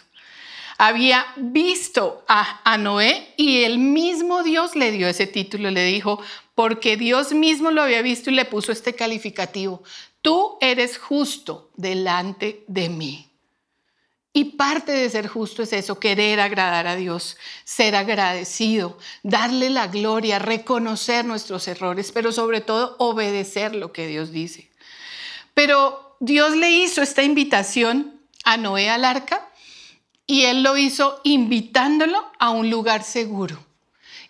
Había 0.83 1.27
visto 1.37 2.25
a, 2.27 2.75
Noé 2.79 3.35
y 3.37 3.65
el 3.65 3.77
mismo 3.77 4.41
Dios 4.41 4.75
le 4.75 4.91
dio 4.91 5.07
ese 5.07 5.27
título, 5.27 5.69
le 5.69 5.83
dijo, 5.83 6.19
porque 6.55 6.97
Dios 6.97 7.33
mismo 7.33 7.69
lo 7.69 7.83
había 7.83 8.01
visto 8.01 8.31
y 8.31 8.33
le 8.33 8.45
puso 8.45 8.71
este 8.71 8.95
calificativo, 8.95 9.83
tú 10.23 10.57
eres 10.59 10.97
justo 10.97 11.69
delante 11.75 12.63
de 12.65 12.89
mí. 12.89 13.29
Y 14.33 14.55
parte 14.55 14.91
de 14.91 15.07
ser 15.11 15.27
justo 15.27 15.61
es 15.61 15.71
eso, 15.71 15.99
querer 15.99 16.39
agradar 16.39 16.87
a 16.87 16.95
Dios, 16.95 17.37
ser 17.63 17.95
agradecido, 17.95 18.97
darle 19.21 19.69
la 19.69 19.85
gloria, 19.85 20.39
reconocer 20.39 21.25
nuestros 21.25 21.67
errores, 21.67 22.11
pero 22.11 22.31
sobre 22.31 22.59
todo 22.59 22.95
obedecer 22.97 23.75
lo 23.75 23.93
que 23.93 24.07
Dios 24.07 24.31
dice. 24.31 24.71
Pero 25.53 26.17
Dios 26.19 26.55
le 26.55 26.71
hizo 26.71 27.03
esta 27.03 27.21
invitación 27.21 28.19
a 28.45 28.57
Noé 28.57 28.89
al 28.89 29.05
arca 29.05 29.47
y 30.27 30.43
él 30.43 30.63
lo 30.63 30.77
hizo 30.77 31.19
invitándolo 31.23 32.31
a 32.39 32.51
un 32.51 32.69
lugar 32.69 33.03
seguro. 33.03 33.63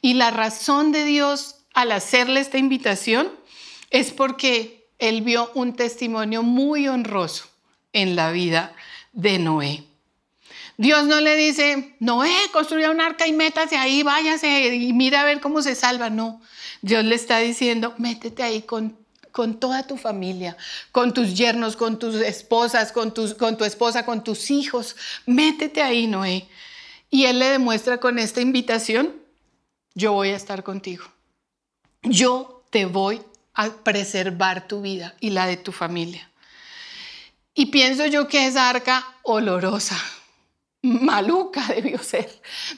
Y 0.02 0.16
la 0.16 0.32
razón 0.32 0.92
de 0.92 1.06
Dios 1.06 1.58
al 1.74 1.92
hacerle 1.92 2.40
esta 2.40 2.58
invitación 2.58 3.30
es 3.90 4.12
porque 4.12 4.88
él 5.00 5.22
vio 5.22 5.52
un 5.54 5.76
testimonio 5.76 6.44
muy 6.44 6.88
honroso 6.88 7.46
en 7.94 8.16
la 8.16 8.32
vida 8.32 8.74
de 9.14 9.40
Noé. 9.40 9.84
Dios 10.78 11.06
no 11.06 11.22
le 11.22 11.36
dice, 11.36 11.96
Noé, 12.00 12.34
construya 12.52 12.90
un 12.90 13.02
arca 13.02 13.28
y 13.28 13.34
métase 13.34 13.78
ahí, 13.78 14.02
váyase 14.02 14.74
y 14.74 14.94
mira 14.94 15.22
a 15.22 15.26
ver 15.26 15.40
cómo 15.40 15.62
se 15.62 15.76
salva. 15.76 16.10
No, 16.10 16.42
Dios 16.82 17.04
le 17.06 17.16
está 17.16 17.38
diciendo, 17.38 17.94
métete 17.98 18.42
ahí 18.42 18.64
con, 18.64 18.98
con 19.32 19.60
toda 19.60 19.84
tu 19.88 19.98
familia, 19.98 20.58
con 20.92 21.14
tus 21.14 21.36
yernos, 21.36 21.76
con 21.76 22.00
tus 22.00 22.16
esposas, 22.16 22.92
con, 22.92 23.14
tus, 23.14 23.34
con 23.34 23.58
tu 23.58 23.64
esposa, 23.64 24.06
con 24.06 24.24
tus 24.24 24.52
hijos. 24.52 24.96
Métete 25.26 25.82
ahí, 25.82 26.08
Noé. 26.08 26.48
Y 27.10 27.26
él 27.26 27.40
le 27.40 27.48
demuestra 27.48 28.00
con 28.00 28.20
esta 28.20 28.42
invitación, 28.42 29.14
yo 29.94 30.14
voy 30.14 30.30
a 30.30 30.36
estar 30.36 30.64
contigo. 30.64 31.06
Yo 32.04 32.64
te 32.70 32.86
voy 32.86 33.22
a 33.54 33.70
preservar 33.70 34.68
tu 34.68 34.82
vida 34.82 35.16
y 35.20 35.32
la 35.32 35.46
de 35.46 35.58
tu 35.58 35.72
familia. 35.72 36.32
Y 37.54 37.68
pienso 37.68 38.06
yo 38.06 38.28
que 38.28 38.48
esa 38.48 38.70
arca 38.70 39.06
olorosa, 39.24 39.98
maluca 40.82 41.66
debió 41.76 42.00
ser. 42.00 42.30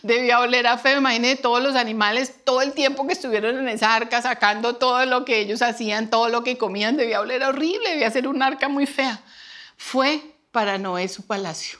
Debía 0.02 0.40
oler 0.40 0.68
a 0.68 0.78
feo. 0.78 0.98
Imagínense 1.00 1.42
todos 1.42 1.64
los 1.64 1.76
animales, 1.76 2.34
todo 2.44 2.62
el 2.62 2.74
tiempo 2.74 3.08
que 3.08 3.14
estuvieron 3.14 3.58
en 3.58 3.70
esa 3.70 3.96
arca 3.96 4.22
sacando 4.22 4.76
todo 4.76 5.06
lo 5.06 5.26
que 5.26 5.40
ellos 5.40 5.62
hacían, 5.62 6.10
todo 6.10 6.30
lo 6.30 6.44
que 6.44 6.58
comían, 6.58 6.98
debía 6.98 7.22
oler 7.22 7.44
horrible, 7.44 7.90
debía 7.90 8.12
ser 8.12 8.28
una 8.28 8.48
arca 8.48 8.68
muy 8.68 8.86
fea. 8.86 9.24
Fue 9.78 10.22
para 10.52 10.78
Noé 10.78 11.08
su 11.08 11.26
palacio, 11.26 11.80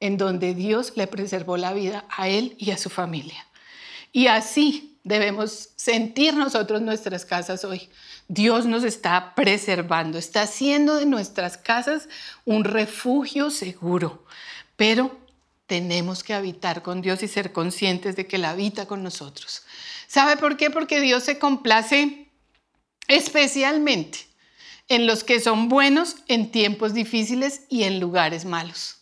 en 0.00 0.16
donde 0.16 0.54
Dios 0.54 0.92
le 0.96 1.06
preservó 1.06 1.56
la 1.56 1.72
vida 1.72 2.04
a 2.10 2.28
él 2.28 2.54
y 2.58 2.70
a 2.70 2.78
su 2.78 2.90
familia. 2.90 3.46
Y 4.12 4.28
así 4.28 4.98
debemos 5.02 5.70
sentir 5.76 6.34
nosotros 6.34 6.80
nuestras 6.80 7.24
casas 7.24 7.64
hoy. 7.64 7.90
Dios 8.28 8.64
nos 8.66 8.84
está 8.84 9.34
preservando, 9.34 10.16
está 10.16 10.42
haciendo 10.42 10.96
de 10.96 11.06
nuestras 11.06 11.58
casas 11.58 12.08
un 12.44 12.64
refugio 12.64 13.50
seguro, 13.50 14.24
pero 14.76 15.23
tenemos 15.66 16.22
que 16.22 16.34
habitar 16.34 16.82
con 16.82 17.00
Dios 17.00 17.22
y 17.22 17.28
ser 17.28 17.52
conscientes 17.52 18.16
de 18.16 18.26
que 18.26 18.36
Él 18.36 18.44
habita 18.44 18.86
con 18.86 19.02
nosotros. 19.02 19.62
¿Sabe 20.06 20.36
por 20.36 20.56
qué? 20.56 20.70
Porque 20.70 21.00
Dios 21.00 21.24
se 21.24 21.38
complace 21.38 22.28
especialmente 23.08 24.26
en 24.88 25.06
los 25.06 25.24
que 25.24 25.40
son 25.40 25.68
buenos 25.68 26.16
en 26.28 26.50
tiempos 26.50 26.92
difíciles 26.92 27.62
y 27.68 27.84
en 27.84 28.00
lugares 28.00 28.44
malos. 28.44 28.98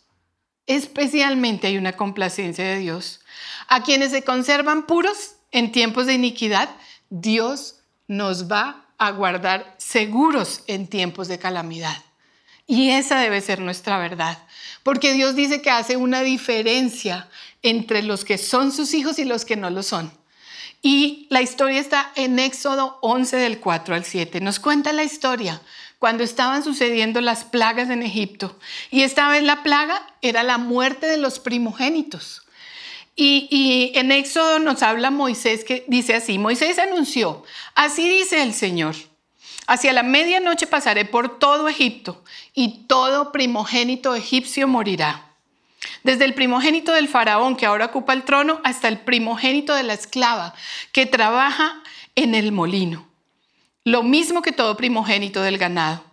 Especialmente 0.67 1.67
hay 1.67 1.77
una 1.77 1.97
complacencia 1.97 2.65
de 2.65 2.79
Dios. 2.79 3.21
A 3.69 3.83
quienes 3.83 4.13
se 4.13 4.23
conservan 4.23 4.87
puros 4.87 5.37
en 5.51 5.73
tiempos 5.73 6.07
de 6.07 6.15
iniquidad, 6.15 6.69
Dios 7.11 7.81
nos 8.07 8.51
va 8.51 8.87
a 8.99 9.11
guardar 9.11 9.75
seguros 9.79 10.63
en 10.69 10.87
tiempos 10.87 11.27
de 11.27 11.39
calamidad. 11.39 11.97
Y 12.67 12.91
esa 12.91 13.19
debe 13.19 13.41
ser 13.41 13.61
nuestra 13.61 13.99
verdad. 13.99 14.39
Porque 14.83 15.13
Dios 15.13 15.35
dice 15.35 15.63
que 15.63 15.71
hace 15.71 15.97
una 15.97 16.23
diferencia 16.23 17.29
entre 17.63 18.03
los 18.03 18.25
que 18.25 18.39
son 18.39 18.73
sus 18.73 18.95
hijos 18.95 19.19
y 19.19 19.25
los 19.25 19.45
que 19.45 19.57
no 19.57 19.71
lo 19.71 19.83
son. 19.83 20.13
Y 20.83 21.27
la 21.31 21.43
historia 21.43 21.81
está 21.81 22.11
en 22.17 22.39
Éxodo 22.39 22.99
11 23.03 23.37
del 23.37 23.61
4 23.61 23.95
al 23.95 24.05
7. 24.05 24.41
Nos 24.41 24.59
cuenta 24.59 24.93
la 24.93 25.05
historia 25.05 25.63
cuando 26.01 26.25
estaban 26.25 26.65
sucediendo 26.65 27.21
las 27.21 27.45
plagas 27.45 27.89
en 27.89 28.03
Egipto. 28.03 28.59
Y 28.91 29.03
esta 29.03 29.29
vez 29.29 29.45
la 29.45 29.63
plaga 29.63 30.05
era 30.21 30.43
la 30.43 30.59
muerte 30.59 31.07
de 31.07 31.19
los 31.19 31.39
primogénitos. 31.39 32.43
Y, 33.15 33.47
y, 33.51 33.97
en 33.97 34.11
Éxodo 34.11 34.59
nos 34.59 34.83
habla 34.83 35.13
Moisés 35.13 35.65
que 35.65 35.85
dice 35.87 36.15
así, 36.15 36.39
Moisés 36.39 36.79
anunció, 36.79 37.45
así 37.75 38.09
dice 38.09 38.43
el 38.43 38.55
Señor, 38.55 38.97
Hacia 39.67 39.93
la 39.93 40.03
medianoche 40.03 40.67
pasaré 40.67 41.05
por 41.05 41.39
todo 41.39 41.69
Egipto 41.69 42.25
y 42.53 42.85
todo 42.87 43.33
primogénito 43.33 44.15
egipcio 44.15 44.67
morirá. 44.67 45.29
Desde 46.03 46.25
el 46.25 46.35
primogénito 46.35 46.93
del 46.93 47.09
faraón 47.09 47.57
que 47.57 47.67
ahora 47.67 47.87
ocupa 47.87 48.13
el 48.13 48.25
trono 48.25 48.61
hasta 48.65 48.89
el 48.89 48.99
primogénito 48.99 49.75
de 49.75 49.83
la 49.85 49.95
esclava 49.95 50.55
que 50.93 51.07
trabaja 51.07 51.81
en 52.15 52.35
el 52.35 52.53
molino. 52.53 53.09
Lo 53.85 54.03
mismo 54.03 54.43
que 54.43 54.53
todo 54.53 54.77
primogénito 54.77 55.43
del 55.43 55.59
ganado. 55.59 56.05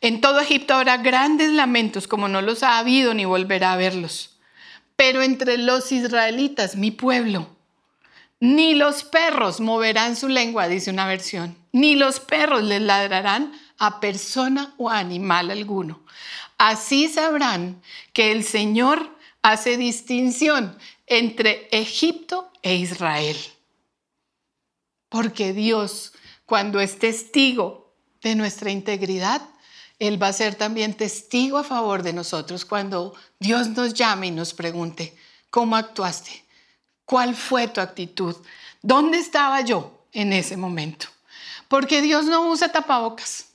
En 0.00 0.20
todo 0.20 0.40
Egipto 0.40 0.74
habrá 0.74 0.98
grandes 0.98 1.50
lamentos 1.50 2.06
como 2.06 2.28
no 2.28 2.42
los 2.42 2.62
ha 2.62 2.78
habido 2.78 3.14
ni 3.14 3.24
volverá 3.24 3.72
a 3.72 3.76
verlos. 3.76 4.38
Pero 4.96 5.22
entre 5.22 5.58
los 5.58 5.92
israelitas, 5.92 6.76
mi 6.76 6.90
pueblo, 6.90 7.55
ni 8.40 8.74
los 8.74 9.04
perros 9.04 9.60
moverán 9.60 10.16
su 10.16 10.28
lengua, 10.28 10.68
dice 10.68 10.90
una 10.90 11.06
versión, 11.06 11.56
ni 11.72 11.94
los 11.94 12.20
perros 12.20 12.62
les 12.62 12.82
ladrarán 12.82 13.52
a 13.78 14.00
persona 14.00 14.74
o 14.76 14.90
animal 14.90 15.50
alguno. 15.50 16.00
Así 16.58 17.08
sabrán 17.08 17.82
que 18.12 18.32
el 18.32 18.44
Señor 18.44 19.16
hace 19.42 19.76
distinción 19.76 20.76
entre 21.06 21.68
Egipto 21.70 22.50
e 22.62 22.76
Israel. 22.76 23.36
Porque 25.08 25.52
Dios, 25.52 26.12
cuando 26.46 26.80
es 26.80 26.98
testigo 26.98 27.94
de 28.22 28.34
nuestra 28.34 28.70
integridad, 28.70 29.42
Él 29.98 30.20
va 30.20 30.28
a 30.28 30.32
ser 30.32 30.56
también 30.56 30.94
testigo 30.94 31.58
a 31.58 31.64
favor 31.64 32.02
de 32.02 32.12
nosotros 32.12 32.64
cuando 32.64 33.14
Dios 33.38 33.68
nos 33.68 33.94
llame 33.94 34.28
y 34.28 34.30
nos 34.30 34.52
pregunte, 34.52 35.16
¿cómo 35.50 35.76
actuaste? 35.76 36.45
¿Cuál 37.06 37.34
fue 37.34 37.68
tu 37.68 37.80
actitud? 37.80 38.36
¿Dónde 38.82 39.18
estaba 39.18 39.62
yo 39.62 40.02
en 40.12 40.32
ese 40.32 40.56
momento? 40.56 41.06
Porque 41.68 42.02
Dios 42.02 42.26
no 42.26 42.50
usa 42.50 42.70
tapabocas. 42.70 43.46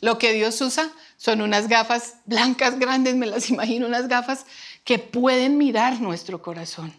Lo 0.00 0.18
que 0.18 0.32
Dios 0.32 0.60
usa 0.60 0.90
son 1.16 1.42
unas 1.42 1.68
gafas 1.68 2.16
blancas 2.24 2.78
grandes, 2.78 3.14
me 3.14 3.26
las 3.26 3.50
imagino, 3.50 3.86
unas 3.86 4.08
gafas 4.08 4.46
que 4.84 4.98
pueden 4.98 5.58
mirar 5.58 6.00
nuestro 6.00 6.42
corazón. 6.42 6.92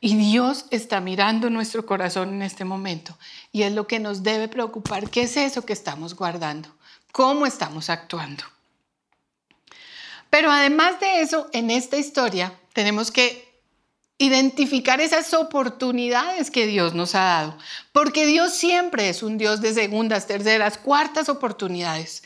Y 0.00 0.16
Dios 0.16 0.64
está 0.70 1.00
mirando 1.00 1.50
nuestro 1.50 1.84
corazón 1.84 2.30
en 2.30 2.42
este 2.42 2.64
momento. 2.64 3.18
Y 3.52 3.62
es 3.62 3.72
lo 3.72 3.86
que 3.86 3.98
nos 3.98 4.22
debe 4.22 4.48
preocupar. 4.48 5.10
¿Qué 5.10 5.22
es 5.22 5.36
eso 5.36 5.66
que 5.66 5.74
estamos 5.74 6.16
guardando? 6.16 6.70
¿Cómo 7.12 7.44
estamos 7.44 7.90
actuando? 7.90 8.44
Pero 10.30 10.50
además 10.50 10.98
de 11.00 11.20
eso, 11.20 11.50
en 11.52 11.70
esta 11.70 11.98
historia 11.98 12.54
tenemos 12.72 13.10
que 13.10 13.49
identificar 14.20 15.00
esas 15.00 15.32
oportunidades 15.32 16.50
que 16.50 16.66
Dios 16.66 16.94
nos 16.94 17.14
ha 17.14 17.20
dado, 17.20 17.58
porque 17.90 18.26
Dios 18.26 18.52
siempre 18.52 19.08
es 19.08 19.22
un 19.22 19.38
Dios 19.38 19.62
de 19.62 19.72
segundas, 19.72 20.26
terceras, 20.26 20.76
cuartas 20.76 21.30
oportunidades. 21.30 22.22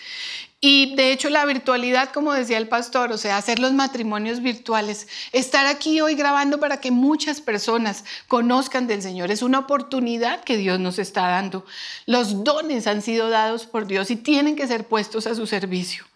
Y 0.61 0.97
de 0.97 1.13
hecho 1.13 1.31
la 1.31 1.45
virtualidad, 1.45 2.11
como 2.11 2.33
decía 2.33 2.59
el 2.59 2.67
pastor, 2.67 3.13
o 3.13 3.19
sea, 3.19 3.37
hacer 3.37 3.61
los 3.61 3.73
matrimonios 3.73 4.41
virtuales, 4.41 5.07
estar 5.31 5.67
aquí 5.67 6.01
hoy 6.01 6.17
grabando 6.17 6.59
para 6.59 6.81
que 6.81 6.91
muchas 6.91 7.41
personas 7.41 8.05
conozcan 8.27 8.89
del 8.89 9.01
Señor, 9.01 9.31
es 9.31 9.43
una 9.43 9.61
oportunidad 9.61 10.43
que 10.43 10.57
Dios 10.57 10.81
nos 10.81 10.99
está 10.99 11.29
dando. 11.29 11.65
Los 12.07 12.43
dones 12.43 12.89
han 12.89 13.03
sido 13.03 13.31
dados 13.31 13.67
por 13.67 13.87
Dios 13.87 14.11
y 14.11 14.17
tienen 14.17 14.57
que 14.57 14.67
ser 14.67 14.89
puestos 14.89 15.29
a 15.29 15.37
su 15.37 15.47
servicio. 15.47 16.07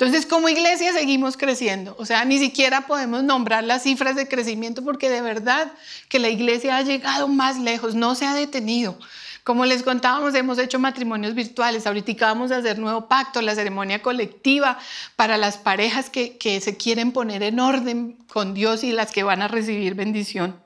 Entonces, 0.00 0.24
como 0.24 0.48
iglesia 0.48 0.94
seguimos 0.94 1.36
creciendo, 1.36 1.94
o 1.98 2.06
sea, 2.06 2.24
ni 2.24 2.38
siquiera 2.38 2.86
podemos 2.86 3.22
nombrar 3.22 3.64
las 3.64 3.82
cifras 3.82 4.16
de 4.16 4.26
crecimiento 4.26 4.82
porque 4.82 5.10
de 5.10 5.20
verdad 5.20 5.70
que 6.08 6.18
la 6.18 6.30
iglesia 6.30 6.78
ha 6.78 6.80
llegado 6.80 7.28
más 7.28 7.58
lejos, 7.58 7.94
no 7.94 8.14
se 8.14 8.24
ha 8.24 8.32
detenido. 8.32 8.98
Como 9.44 9.66
les 9.66 9.82
contábamos, 9.82 10.34
hemos 10.34 10.58
hecho 10.58 10.78
matrimonios 10.78 11.34
virtuales. 11.34 11.86
Ahorita 11.86 12.14
vamos 12.24 12.50
a 12.50 12.56
hacer 12.56 12.78
nuevo 12.78 13.08
pacto, 13.08 13.42
la 13.42 13.54
ceremonia 13.54 14.00
colectiva 14.00 14.78
para 15.16 15.36
las 15.36 15.58
parejas 15.58 16.08
que, 16.08 16.38
que 16.38 16.62
se 16.62 16.78
quieren 16.78 17.12
poner 17.12 17.42
en 17.42 17.60
orden 17.60 18.16
con 18.32 18.54
Dios 18.54 18.84
y 18.84 18.92
las 18.92 19.12
que 19.12 19.22
van 19.22 19.42
a 19.42 19.48
recibir 19.48 19.96
bendición. 19.96 20.58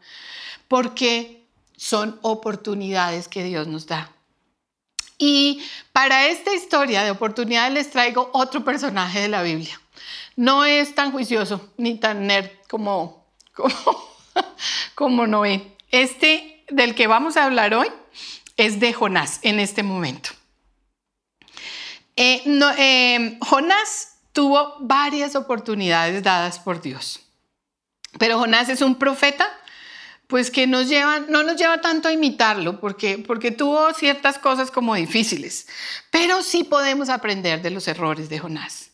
Porque 0.69 1.45
son 1.76 2.21
oportunidades 2.23 3.26
que 3.26 3.43
Dios 3.43 3.67
nos 3.67 3.88
da. 3.88 4.12
Y 5.18 5.62
para 5.92 6.26
esta 6.26 6.54
historia 6.54 7.04
de 7.04 7.11
oportunidades 7.11 7.73
les 7.73 7.90
traigo 7.90 8.30
otro 8.33 8.64
personaje 8.64 9.21
de 9.21 9.28
la 9.28 9.42
Biblia. 9.42 9.80
No 10.37 10.64
es 10.64 10.94
tan 10.94 11.12
juicioso 11.12 11.73
ni 11.76 11.99
tan 11.99 12.26
nerd 12.26 12.50
como, 12.68 13.25
como, 13.54 14.09
como 14.94 15.26
Noé. 15.26 15.76
Este 15.90 16.64
del 16.68 16.94
que 16.94 17.06
vamos 17.06 17.37
a 17.37 17.44
hablar 17.44 17.75
hoy 17.75 17.88
es 18.56 18.80
de 18.80 18.92
Jonás 18.92 19.40
en 19.42 19.61
este 19.61 19.83
momento. 19.83 20.30
Eh, 22.16 22.42
eh, 22.78 23.38
Jonás 23.40 24.16
tuvo 24.33 24.76
varias 24.80 25.35
oportunidades 25.35 26.23
dadas 26.23 26.59
por 26.59 26.80
Dios, 26.80 27.21
pero 28.18 28.38
Jonás 28.38 28.68
es 28.68 28.83
un 28.83 28.97
profeta 28.97 29.49
pues 30.26 30.50
que 30.50 30.66
no 30.66 30.78
nos 30.78 31.57
lleva 31.57 31.81
tanto 31.81 32.09
a 32.09 32.12
imitarlo, 32.12 32.81
porque, 32.81 33.19
porque 33.19 33.50
tuvo 33.50 33.93
ciertas 33.93 34.38
cosas 34.38 34.71
como 34.71 34.95
difíciles, 34.95 35.66
pero 36.11 36.43
sí 36.43 36.64
podemos 36.64 37.09
aprender 37.09 37.62
de 37.62 37.71
los 37.71 37.87
errores 37.88 38.28
de 38.28 38.38
Jonás. 38.38 38.90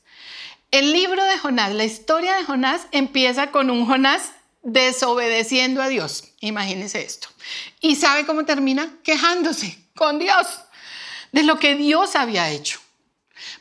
El 0.70 0.92
libro 0.92 1.24
de 1.24 1.38
Jonás, 1.38 1.72
la 1.72 1.84
historia 1.84 2.36
de 2.36 2.44
Jonás 2.44 2.86
empieza 2.92 3.50
con 3.50 3.70
un 3.70 3.86
Jonás 3.86 4.32
desobedeciendo 4.62 5.82
a 5.82 5.88
Dios. 5.88 6.32
Imagínense 6.40 7.02
esto. 7.02 7.28
¿Y 7.80 7.96
sabe 7.96 8.24
cómo 8.26 8.44
termina? 8.44 8.98
Quejándose 9.02 9.78
con 9.96 10.18
Dios 10.18 10.46
de 11.32 11.42
lo 11.42 11.58
que 11.58 11.74
Dios 11.74 12.16
había 12.16 12.50
hecho. 12.50 12.80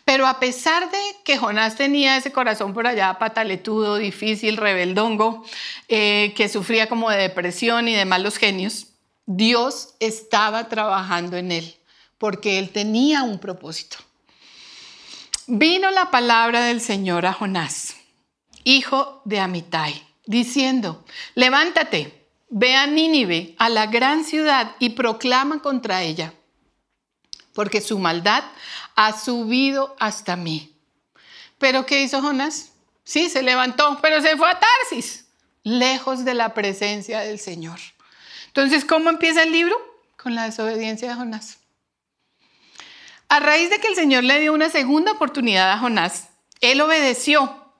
Pero 0.06 0.28
a 0.28 0.40
pesar 0.40 0.90
de 0.92 1.00
que 1.24 1.38
Jonás 1.38 1.76
tenía 1.76 2.18
ese 2.18 2.32
corazón 2.32 2.74
por 2.74 2.88
allá 2.88 3.18
pataletudo, 3.20 3.98
difícil, 3.98 4.58
rebeldongo, 4.58 5.44
eh, 5.88 6.34
que 6.36 6.50
sufría 6.50 6.88
como 6.88 7.10
de 7.10 7.18
depresión 7.18 7.88
y 7.88 7.96
de 7.96 8.06
malos 8.06 8.38
genios, 8.38 8.88
Dios 9.26 9.96
estaba 10.00 10.70
trabajando 10.70 11.38
en 11.38 11.52
él 11.52 11.76
porque 12.20 12.60
él 12.60 12.70
tenía 12.70 13.24
un 13.24 13.40
propósito. 13.40 13.98
Vino 15.48 15.90
la 15.90 16.12
palabra 16.12 16.62
del 16.66 16.80
Señor 16.80 17.26
a 17.26 17.34
Jonás, 17.34 17.96
hijo 18.64 19.24
de 19.26 19.40
Amitai, 19.40 20.06
diciendo, 20.28 21.04
levántate, 21.34 22.28
ve 22.50 22.76
a 22.76 22.86
Nínive, 22.86 23.56
a 23.58 23.70
la 23.70 23.88
gran 23.88 24.26
ciudad, 24.26 24.76
y 24.78 24.90
proclama 24.90 25.62
contra 25.62 26.04
ella, 26.04 26.34
porque 27.54 27.82
su 27.82 27.98
maldad 27.98 28.44
ha 29.00 29.18
subido 29.18 29.96
hasta 29.98 30.36
mí. 30.36 30.76
Pero 31.58 31.86
¿qué 31.86 32.02
hizo 32.02 32.22
Jonás? 32.22 32.74
Sí, 33.06 33.30
se 33.30 33.42
levantó, 33.42 33.98
pero 34.02 34.22
se 34.22 34.36
fue 34.36 34.52
a 34.52 34.60
Tarsis, 34.60 35.26
lejos 35.64 36.26
de 36.26 36.34
la 36.34 36.54
presencia 36.54 37.22
del 37.22 37.40
Señor. 37.40 37.80
Entonces, 38.48 38.84
¿cómo 38.84 39.10
empieza 39.10 39.44
el 39.44 39.54
libro? 39.54 39.74
Con 40.22 40.36
la 40.36 40.44
desobediencia 40.44 41.08
de 41.08 41.16
Jonás. 41.16 41.60
A 43.30 43.40
raíz 43.40 43.70
de 43.70 43.78
que 43.78 43.88
el 43.88 43.96
Señor 43.96 44.26
le 44.26 44.42
dio 44.42 44.52
una 44.52 44.70
segunda 44.70 45.14
oportunidad 45.14 45.72
a 45.72 45.78
Jonás, 45.78 46.28
él 46.60 46.82
obedeció 46.82 47.72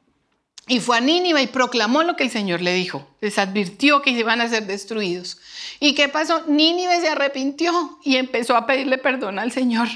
y 0.68 0.80
fue 0.80 1.00
a 1.00 1.02
Nínive 1.02 1.42
y 1.42 1.48
proclamó 1.48 2.04
lo 2.04 2.16
que 2.16 2.24
el 2.24 2.32
Señor 2.32 2.62
le 2.62 2.74
dijo. 2.74 3.06
Les 3.20 3.38
advirtió 3.40 4.02
que 4.02 4.12
iban 4.12 4.40
a 4.40 4.48
ser 4.48 4.68
destruidos. 4.68 5.38
¿Y 5.82 5.96
qué 5.96 6.08
pasó? 6.08 6.46
Nínive 6.48 7.02
se 7.02 7.10
arrepintió 7.10 8.00
y 8.06 8.16
empezó 8.16 8.56
a 8.56 8.66
pedirle 8.66 8.98
perdón 8.98 9.38
al 9.38 9.52
Señor. 9.52 9.90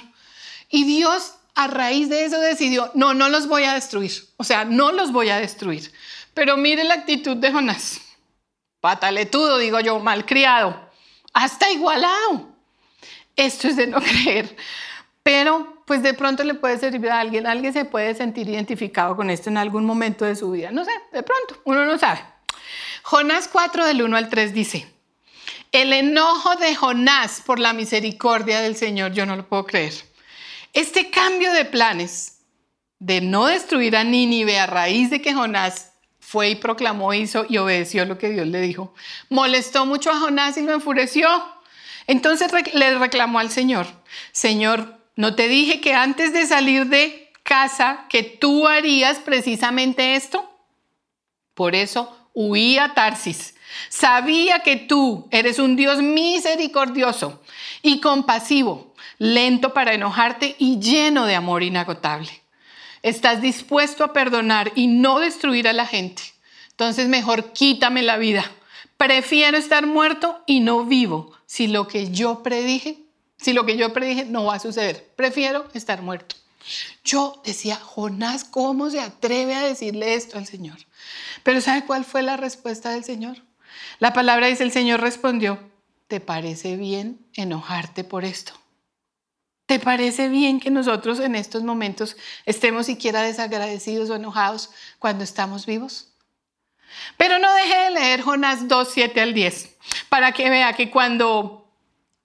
Y 0.74 0.86
Dios 0.86 1.36
a 1.54 1.68
raíz 1.68 2.10
de 2.10 2.26
eso 2.26 2.40
decidió, 2.40 2.90
no, 2.96 3.14
no 3.14 3.30
los 3.30 3.48
voy 3.48 3.64
a 3.64 3.76
destruir. 3.76 4.12
O 4.38 4.44
sea, 4.44 4.66
no 4.66 4.92
los 4.92 5.12
voy 5.12 5.30
a 5.30 5.38
destruir. 5.38 5.94
Pero 6.34 6.58
mire 6.58 6.84
la 6.84 6.96
actitud 6.96 7.38
de 7.38 7.52
Jonás. 7.52 8.02
Pataletudo, 8.82 9.60
digo 9.60 9.80
yo, 9.82 10.00
malcriado. 10.00 10.90
Hasta 11.32 11.70
igualado. 11.70 12.50
Esto 13.36 13.68
es 13.68 13.76
de 13.76 13.86
no 13.86 14.02
creer. 14.02 14.58
Pero 15.22 15.84
pues 15.86 16.02
de 16.02 16.16
pronto 16.16 16.44
le 16.44 16.56
puede 16.56 16.80
servir 16.80 17.12
a 17.12 17.20
alguien, 17.20 17.46
alguien 17.46 17.72
se 17.72 17.86
puede 17.86 18.16
sentir 18.16 18.50
identificado 18.50 19.16
con 19.16 19.30
esto 19.30 19.52
en 19.52 19.58
algún 19.58 19.86
momento 19.86 20.26
de 20.26 20.36
su 20.36 20.50
vida, 20.50 20.72
no 20.72 20.84
sé, 20.86 20.92
de 21.12 21.22
pronto, 21.22 21.62
uno 21.66 21.86
no 21.86 22.00
sabe. 22.00 22.22
Jonás 23.04 23.48
4 23.48 23.86
del 23.86 24.02
1 24.02 24.18
al 24.18 24.30
3 24.30 24.54
dice, 24.54 24.88
el 25.72 25.94
enojo 25.94 26.56
de 26.56 26.74
Jonás 26.74 27.44
por 27.46 27.60
la 27.60 27.74
misericordia 27.74 28.62
del 28.62 28.76
Señor, 28.76 29.12
yo 29.12 29.26
no 29.26 29.36
lo 29.36 29.48
puedo 29.48 29.66
creer. 29.66 30.13
Este 30.74 31.10
cambio 31.10 31.54
de 31.54 31.66
planes 31.66 32.40
de 33.00 33.22
no 33.22 33.46
destruir 33.46 33.96
a 33.96 34.04
Nínive 34.04 34.60
a 34.60 34.66
raíz 34.66 35.10
de 35.10 35.22
que 35.22 35.34
Jonás 35.34 35.92
fue 36.20 36.50
y 36.50 36.56
proclamó, 36.56 37.14
hizo 37.14 37.46
y 37.48 37.58
obedeció 37.58 38.06
lo 38.06 38.18
que 38.18 38.30
Dios 38.30 38.48
le 38.48 38.62
dijo, 38.62 38.94
molestó 39.30 39.86
mucho 39.86 40.12
a 40.12 40.20
Jonás 40.20 40.58
y 40.58 40.62
lo 40.62 40.74
enfureció. 40.74 41.28
Entonces 42.08 42.52
le 42.74 42.98
reclamó 42.98 43.40
al 43.40 43.50
Señor, 43.50 43.88
Señor, 44.32 45.04
¿No 45.16 45.36
te 45.36 45.48
dije 45.48 45.80
que 45.80 45.94
antes 45.94 46.34
de 46.34 46.48
salir 46.48 46.88
de 46.88 47.32
casa 47.44 48.06
que 48.10 48.24
tú 48.24 48.68
harías 48.68 49.20
precisamente 49.20 50.16
esto? 50.16 50.50
Por 51.54 51.76
eso 51.76 52.18
huí 52.34 52.80
a 52.80 52.94
Tarsis. 52.96 53.54
Sabía 53.90 54.60
que 54.60 54.76
tú 54.76 55.28
eres 55.32 55.60
un 55.60 55.76
Dios 55.76 56.02
misericordioso 56.02 57.44
y 57.84 58.00
compasivo, 58.00 58.93
lento 59.24 59.74
para 59.74 59.94
enojarte 59.94 60.56
y 60.60 60.80
lleno 60.80 61.26
de 61.26 61.36
amor 61.36 61.64
inagotable. 61.64 62.30
Estás 63.02 63.42
dispuesto 63.42 64.04
a 64.04 64.14
perdonar 64.14 64.72
y 64.76 64.88
no 64.88 65.20
destruir 65.20 65.68
a 65.68 65.74
la 65.74 65.86
gente. 65.86 66.24
Entonces 66.72 67.08
mejor 67.08 67.54
quítame 67.54 68.02
la 68.02 68.18
vida. 68.18 68.50
Prefiero 68.98 69.58
estar 69.58 69.86
muerto 69.86 70.42
y 70.46 70.60
no 70.60 70.86
vivo 70.86 71.34
si 71.46 71.68
lo 71.68 71.88
que 71.88 72.12
yo 72.12 72.44
predije 72.44 73.04
si 73.44 73.52
lo 73.52 73.66
que 73.66 73.76
yo 73.76 73.92
predije 73.92 74.24
no 74.24 74.46
va 74.46 74.56
a 74.56 74.60
suceder, 74.60 75.12
prefiero 75.18 75.68
estar 75.74 76.02
muerto. 76.02 76.38
Yo 77.04 77.42
decía, 77.44 77.76
Jonás, 77.76 78.46
¿cómo 78.46 78.90
se 78.90 79.02
atreve 79.02 79.54
a 79.54 79.64
decirle 79.64 80.16
esto 80.16 80.38
al 80.38 80.46
Señor? 80.46 80.78
Pero 81.44 81.60
¿sabe 81.60 81.84
cuál 81.86 82.06
fue 82.06 82.24
la 82.24 82.38
respuesta 82.38 82.92
del 82.92 83.04
Señor? 83.04 83.44
La 84.00 84.14
palabra 84.14 84.48
dice, 84.48 84.64
el 84.64 84.72
Señor 84.72 85.02
respondió, 85.02 85.60
¿te 86.08 86.22
parece 86.22 86.78
bien 86.78 87.20
enojarte 87.34 88.06
por 88.06 88.24
esto? 88.24 88.54
¿Te 89.66 89.80
parece 89.80 90.28
bien 90.28 90.60
que 90.60 90.70
nosotros 90.70 91.20
en 91.20 91.36
estos 91.36 91.64
momentos 91.64 92.18
estemos 92.46 92.86
siquiera 92.86 93.22
desagradecidos 93.22 94.10
o 94.10 94.16
enojados 94.16 94.72
cuando 95.00 95.24
estamos 95.24 95.66
vivos? 95.66 96.10
Pero 97.18 97.40
no 97.40 97.54
deje 97.54 97.76
de 97.76 97.92
leer 97.92 98.22
Jonás 98.22 98.68
2, 98.68 98.90
7 98.92 99.22
al 99.22 99.34
10, 99.34 99.78
para 100.10 100.32
que 100.32 100.50
vea 100.50 100.74
que 100.74 100.92
cuando 100.92 101.64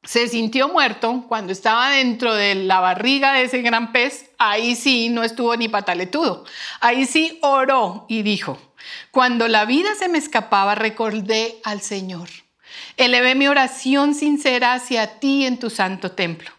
se 0.03 0.29
sintió 0.29 0.69
muerto 0.69 1.25
cuando 1.29 1.53
estaba 1.53 1.91
dentro 1.91 2.35
de 2.35 2.55
la 2.55 2.81
barriga 2.81 3.33
de 3.33 3.43
ese 3.43 3.63
gran 3.63 3.93
pez, 3.93 4.31
ahí 4.39 4.75
sí 4.75 5.09
no 5.09 5.23
estuvo 5.23 5.55
ni 5.57 5.69
pataletudo. 5.69 6.45
Ahí 6.81 7.05
sí 7.05 7.39
oró 7.43 8.07
y 8.09 8.23
dijo, 8.23 8.59
cuando 9.11 9.49
la 9.49 9.65
vida 9.65 9.91
se 9.99 10.09
me 10.09 10.19
escapaba 10.19 10.75
recordé 10.75 11.59
al 11.65 11.83
Señor. 11.83 12.29
Elevé 12.97 13.35
mi 13.35 13.49
oración 13.49 14.15
sincera 14.15 14.75
hacia 14.75 15.19
ti 15.19 15.45
en 15.45 15.59
tu 15.59 15.69
santo 15.69 16.13
templo. 16.13 16.58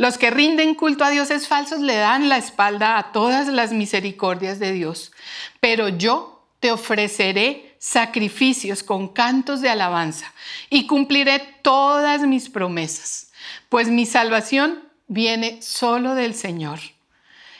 Los 0.00 0.16
que 0.16 0.30
rinden 0.30 0.74
culto 0.74 1.04
a 1.04 1.10
dioses 1.10 1.46
falsos 1.46 1.80
le 1.80 1.96
dan 1.96 2.30
la 2.30 2.38
espalda 2.38 2.96
a 2.96 3.12
todas 3.12 3.48
las 3.48 3.74
misericordias 3.74 4.58
de 4.58 4.72
Dios, 4.72 5.12
pero 5.60 5.90
yo 5.90 6.48
te 6.58 6.72
ofreceré 6.72 7.76
sacrificios 7.78 8.82
con 8.82 9.08
cantos 9.08 9.60
de 9.60 9.68
alabanza 9.68 10.32
y 10.70 10.86
cumpliré 10.86 11.40
todas 11.60 12.22
mis 12.22 12.48
promesas, 12.48 13.30
pues 13.68 13.88
mi 13.88 14.06
salvación 14.06 14.88
viene 15.06 15.60
solo 15.60 16.14
del 16.14 16.34
Señor. 16.34 16.78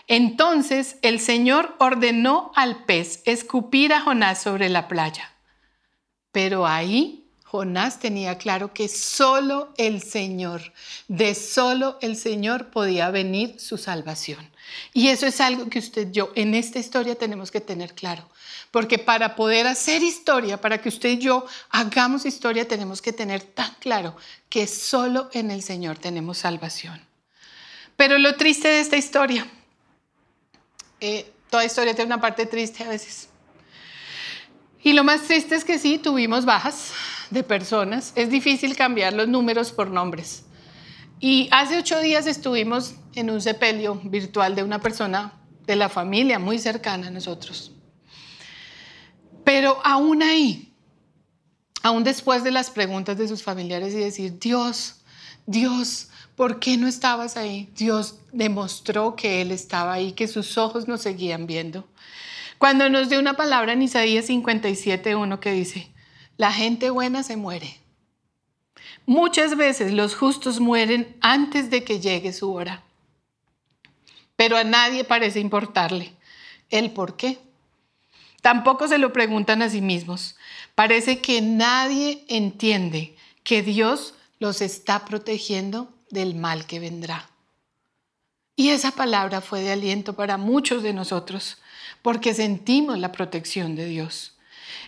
Entonces 0.06 0.96
el 1.02 1.20
Señor 1.20 1.76
ordenó 1.78 2.52
al 2.54 2.84
pez 2.84 3.20
escupir 3.26 3.92
a 3.92 4.00
Jonás 4.00 4.40
sobre 4.40 4.70
la 4.70 4.88
playa. 4.88 5.30
Pero 6.32 6.66
ahí 6.66 7.19
Jonás 7.50 7.98
tenía 7.98 8.38
claro 8.38 8.72
que 8.72 8.86
solo 8.86 9.74
el 9.76 10.04
Señor, 10.04 10.72
de 11.08 11.34
solo 11.34 11.98
el 12.00 12.16
Señor 12.16 12.70
podía 12.70 13.10
venir 13.10 13.58
su 13.58 13.76
salvación. 13.76 14.48
Y 14.92 15.08
eso 15.08 15.26
es 15.26 15.40
algo 15.40 15.68
que 15.68 15.80
usted 15.80 16.06
y 16.10 16.12
yo 16.12 16.30
en 16.36 16.54
esta 16.54 16.78
historia 16.78 17.16
tenemos 17.16 17.50
que 17.50 17.60
tener 17.60 17.92
claro. 17.92 18.24
Porque 18.70 18.98
para 18.98 19.34
poder 19.34 19.66
hacer 19.66 20.00
historia, 20.04 20.60
para 20.60 20.80
que 20.80 20.90
usted 20.90 21.08
y 21.08 21.18
yo 21.18 21.44
hagamos 21.70 22.24
historia, 22.24 22.68
tenemos 22.68 23.02
que 23.02 23.12
tener 23.12 23.42
tan 23.42 23.74
claro 23.80 24.14
que 24.48 24.68
solo 24.68 25.28
en 25.32 25.50
el 25.50 25.64
Señor 25.64 25.98
tenemos 25.98 26.38
salvación. 26.38 27.04
Pero 27.96 28.16
lo 28.18 28.36
triste 28.36 28.68
de 28.68 28.78
esta 28.78 28.96
historia, 28.96 29.44
eh, 31.00 31.32
toda 31.50 31.64
historia 31.64 31.96
tiene 31.96 32.14
una 32.14 32.20
parte 32.20 32.46
triste 32.46 32.84
a 32.84 32.88
veces. 32.88 33.28
Y 34.84 34.92
lo 34.92 35.02
más 35.02 35.22
triste 35.22 35.56
es 35.56 35.64
que 35.64 35.80
sí, 35.80 35.98
tuvimos 35.98 36.44
bajas 36.44 36.92
de 37.30 37.42
personas. 37.42 38.12
Es 38.16 38.30
difícil 38.30 38.76
cambiar 38.76 39.12
los 39.12 39.28
números 39.28 39.72
por 39.72 39.90
nombres. 39.90 40.44
Y 41.20 41.48
hace 41.52 41.78
ocho 41.78 42.00
días 42.00 42.26
estuvimos 42.26 42.94
en 43.14 43.30
un 43.30 43.40
sepelio 43.40 44.00
virtual 44.04 44.54
de 44.54 44.62
una 44.62 44.80
persona 44.80 45.34
de 45.66 45.76
la 45.76 45.88
familia 45.88 46.38
muy 46.38 46.58
cercana 46.58 47.08
a 47.08 47.10
nosotros. 47.10 47.72
Pero 49.44 49.78
aún 49.84 50.22
ahí, 50.22 50.72
aún 51.82 52.04
después 52.04 52.42
de 52.42 52.50
las 52.50 52.70
preguntas 52.70 53.18
de 53.18 53.28
sus 53.28 53.42
familiares 53.42 53.92
y 53.94 53.98
decir, 53.98 54.38
Dios, 54.38 55.02
Dios, 55.46 56.08
¿por 56.36 56.58
qué 56.58 56.76
no 56.76 56.88
estabas 56.88 57.36
ahí? 57.36 57.70
Dios 57.76 58.20
demostró 58.32 59.14
que 59.14 59.42
Él 59.42 59.50
estaba 59.50 59.92
ahí, 59.92 60.12
que 60.12 60.28
sus 60.28 60.56
ojos 60.56 60.88
nos 60.88 61.02
seguían 61.02 61.46
viendo. 61.46 61.86
Cuando 62.58 62.88
nos 62.88 63.08
dio 63.08 63.18
una 63.18 63.34
palabra 63.34 63.72
en 63.72 63.82
Isaías 63.82 64.26
57, 64.26 65.16
uno 65.16 65.40
que 65.40 65.52
dice, 65.52 65.90
la 66.40 66.52
gente 66.54 66.88
buena 66.88 67.22
se 67.22 67.36
muere. 67.36 67.76
Muchas 69.04 69.58
veces 69.58 69.92
los 69.92 70.14
justos 70.14 70.58
mueren 70.58 71.14
antes 71.20 71.68
de 71.68 71.84
que 71.84 72.00
llegue 72.00 72.32
su 72.32 72.50
hora, 72.54 72.82
pero 74.36 74.56
a 74.56 74.64
nadie 74.64 75.04
parece 75.04 75.38
importarle 75.38 76.14
el 76.70 76.92
por 76.92 77.18
qué. 77.18 77.38
Tampoco 78.40 78.88
se 78.88 78.96
lo 78.96 79.12
preguntan 79.12 79.60
a 79.60 79.68
sí 79.68 79.82
mismos. 79.82 80.36
Parece 80.74 81.20
que 81.20 81.42
nadie 81.42 82.24
entiende 82.26 83.16
que 83.44 83.60
Dios 83.60 84.14
los 84.38 84.62
está 84.62 85.04
protegiendo 85.04 85.92
del 86.08 86.34
mal 86.34 86.64
que 86.64 86.80
vendrá. 86.80 87.28
Y 88.56 88.70
esa 88.70 88.92
palabra 88.92 89.42
fue 89.42 89.60
de 89.60 89.72
aliento 89.72 90.14
para 90.14 90.38
muchos 90.38 90.82
de 90.82 90.94
nosotros, 90.94 91.58
porque 92.00 92.32
sentimos 92.32 92.98
la 92.98 93.12
protección 93.12 93.76
de 93.76 93.84
Dios. 93.84 94.38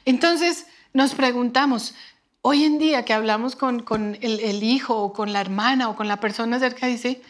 Entonces 0.07 0.67
nos 0.93 1.15
preguntamos, 1.15 1.95
hoy 2.43 2.65
en 2.65 2.79
día 2.79 3.05
que 3.05 3.13
hablamos 3.13 3.57
con, 3.57 3.85
el, 4.21 4.41
el, 4.41 4.63
hijo 4.63 4.97
o 4.97 5.13
con 5.13 5.33
la 5.33 5.41
hermana 5.41 5.89
o 5.89 5.97
con 5.97 6.09
la 6.09 6.19
persona 6.21 6.59
cerca, 6.59 6.87
dice, 6.87 7.23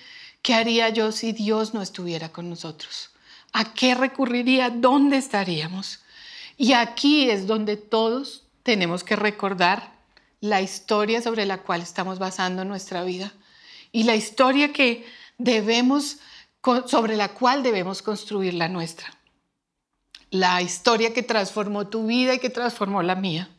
¿qué 0.42 0.55
haría 0.55 0.88
yo 0.88 1.12
si 1.12 1.33
Dios 1.33 1.75
no 1.75 1.83
estuviera 1.83 2.31
con 2.31 2.51
nosotros? 2.51 3.11
¿A 3.53 3.75
qué 3.75 3.94
recurriría? 3.94 4.70
¿Dónde 4.70 5.18
estaríamos? 5.18 6.01
Y 6.57 6.72
aquí 6.72 7.31
es 7.31 7.46
donde 7.46 7.77
todos 7.77 8.44
tenemos 8.62 9.05
que 9.05 9.16
recordar 9.16 9.92
la 10.40 10.61
historia 10.61 11.22
sobre 11.22 11.46
la 11.46 11.59
cual 11.59 11.83
estamos 11.83 12.18
basando 12.18 12.64
nuestra 12.64 13.05
vida 13.05 13.33
y 13.92 14.05
la 14.05 14.16
historia 14.16 14.72
que 14.72 15.07
debemos 15.38 16.18
sobre 16.87 17.16
la 17.16 17.29
cual 17.29 17.62
debemos 17.62 18.03
construir 18.03 18.55
la 18.55 18.68
nuestra. 18.68 19.07
La 20.32 20.62
historia 20.62 21.12
que 21.12 21.22
transformó 21.22 21.88
tu 21.88 22.06
vida 22.06 22.32
y 22.32 22.38
que 22.38 22.48
transformó 22.48 23.02
la 23.02 23.14
mía. 23.14 23.50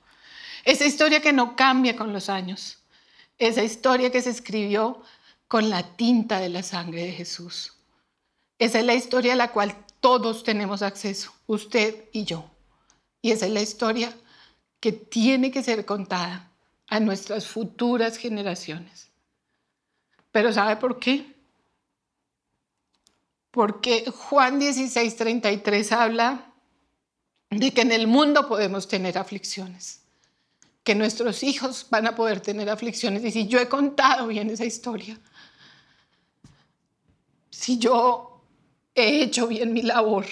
Esa 0.65 0.85
historia 0.85 1.21
que 1.21 1.31
no 1.31 1.55
cambia 1.55 1.95
con 1.95 2.11
los 2.11 2.29
años. 2.29 2.79
Esa 3.37 3.63
historia 3.63 4.11
que 4.11 4.23
se 4.23 4.31
escribió 4.31 5.03
con 5.47 5.69
la 5.69 5.95
tinta 5.95 6.39
de 6.39 6.49
la 6.49 6.63
sangre 6.63 7.03
de 7.03 7.11
Jesús. 7.11 7.73
Esa 8.57 8.79
es 8.79 8.85
la 8.85 8.95
historia 8.95 9.33
a 9.33 9.35
la 9.35 9.51
cual 9.51 9.85
todos 9.99 10.43
tenemos 10.43 10.81
acceso, 10.81 11.31
usted 11.45 12.05
y 12.11 12.25
yo. 12.25 12.49
Y 13.21 13.29
esa 13.29 13.45
es 13.45 13.51
la 13.51 13.61
historia 13.61 14.11
que 14.79 14.93
tiene 14.93 15.51
que 15.51 15.61
ser 15.61 15.85
contada 15.85 16.49
a 16.87 16.99
nuestras 16.99 17.45
futuras 17.45 18.17
generaciones. 18.17 19.11
Pero 20.31 20.51
¿sabe 20.51 20.77
por 20.77 20.97
qué? 20.97 21.35
Porque 23.51 24.05
Juan 24.09 24.59
16:33 24.59 25.91
habla 25.91 26.52
de 27.59 27.71
que 27.71 27.81
en 27.81 27.91
el 27.91 28.07
mundo 28.07 28.47
podemos 28.47 28.87
tener 28.87 29.17
aflicciones, 29.17 30.01
que 30.83 30.95
nuestros 30.95 31.43
hijos 31.43 31.87
van 31.89 32.07
a 32.07 32.15
poder 32.15 32.41
tener 32.41 32.69
aflicciones. 32.69 33.23
Y 33.23 33.31
si 33.31 33.47
yo 33.47 33.59
he 33.59 33.67
contado 33.67 34.27
bien 34.27 34.49
esa 34.49 34.65
historia, 34.65 35.19
si 37.49 37.77
yo 37.77 38.41
he 38.95 39.23
hecho 39.23 39.47
bien 39.47 39.73
mi 39.73 39.81
labor, 39.81 40.25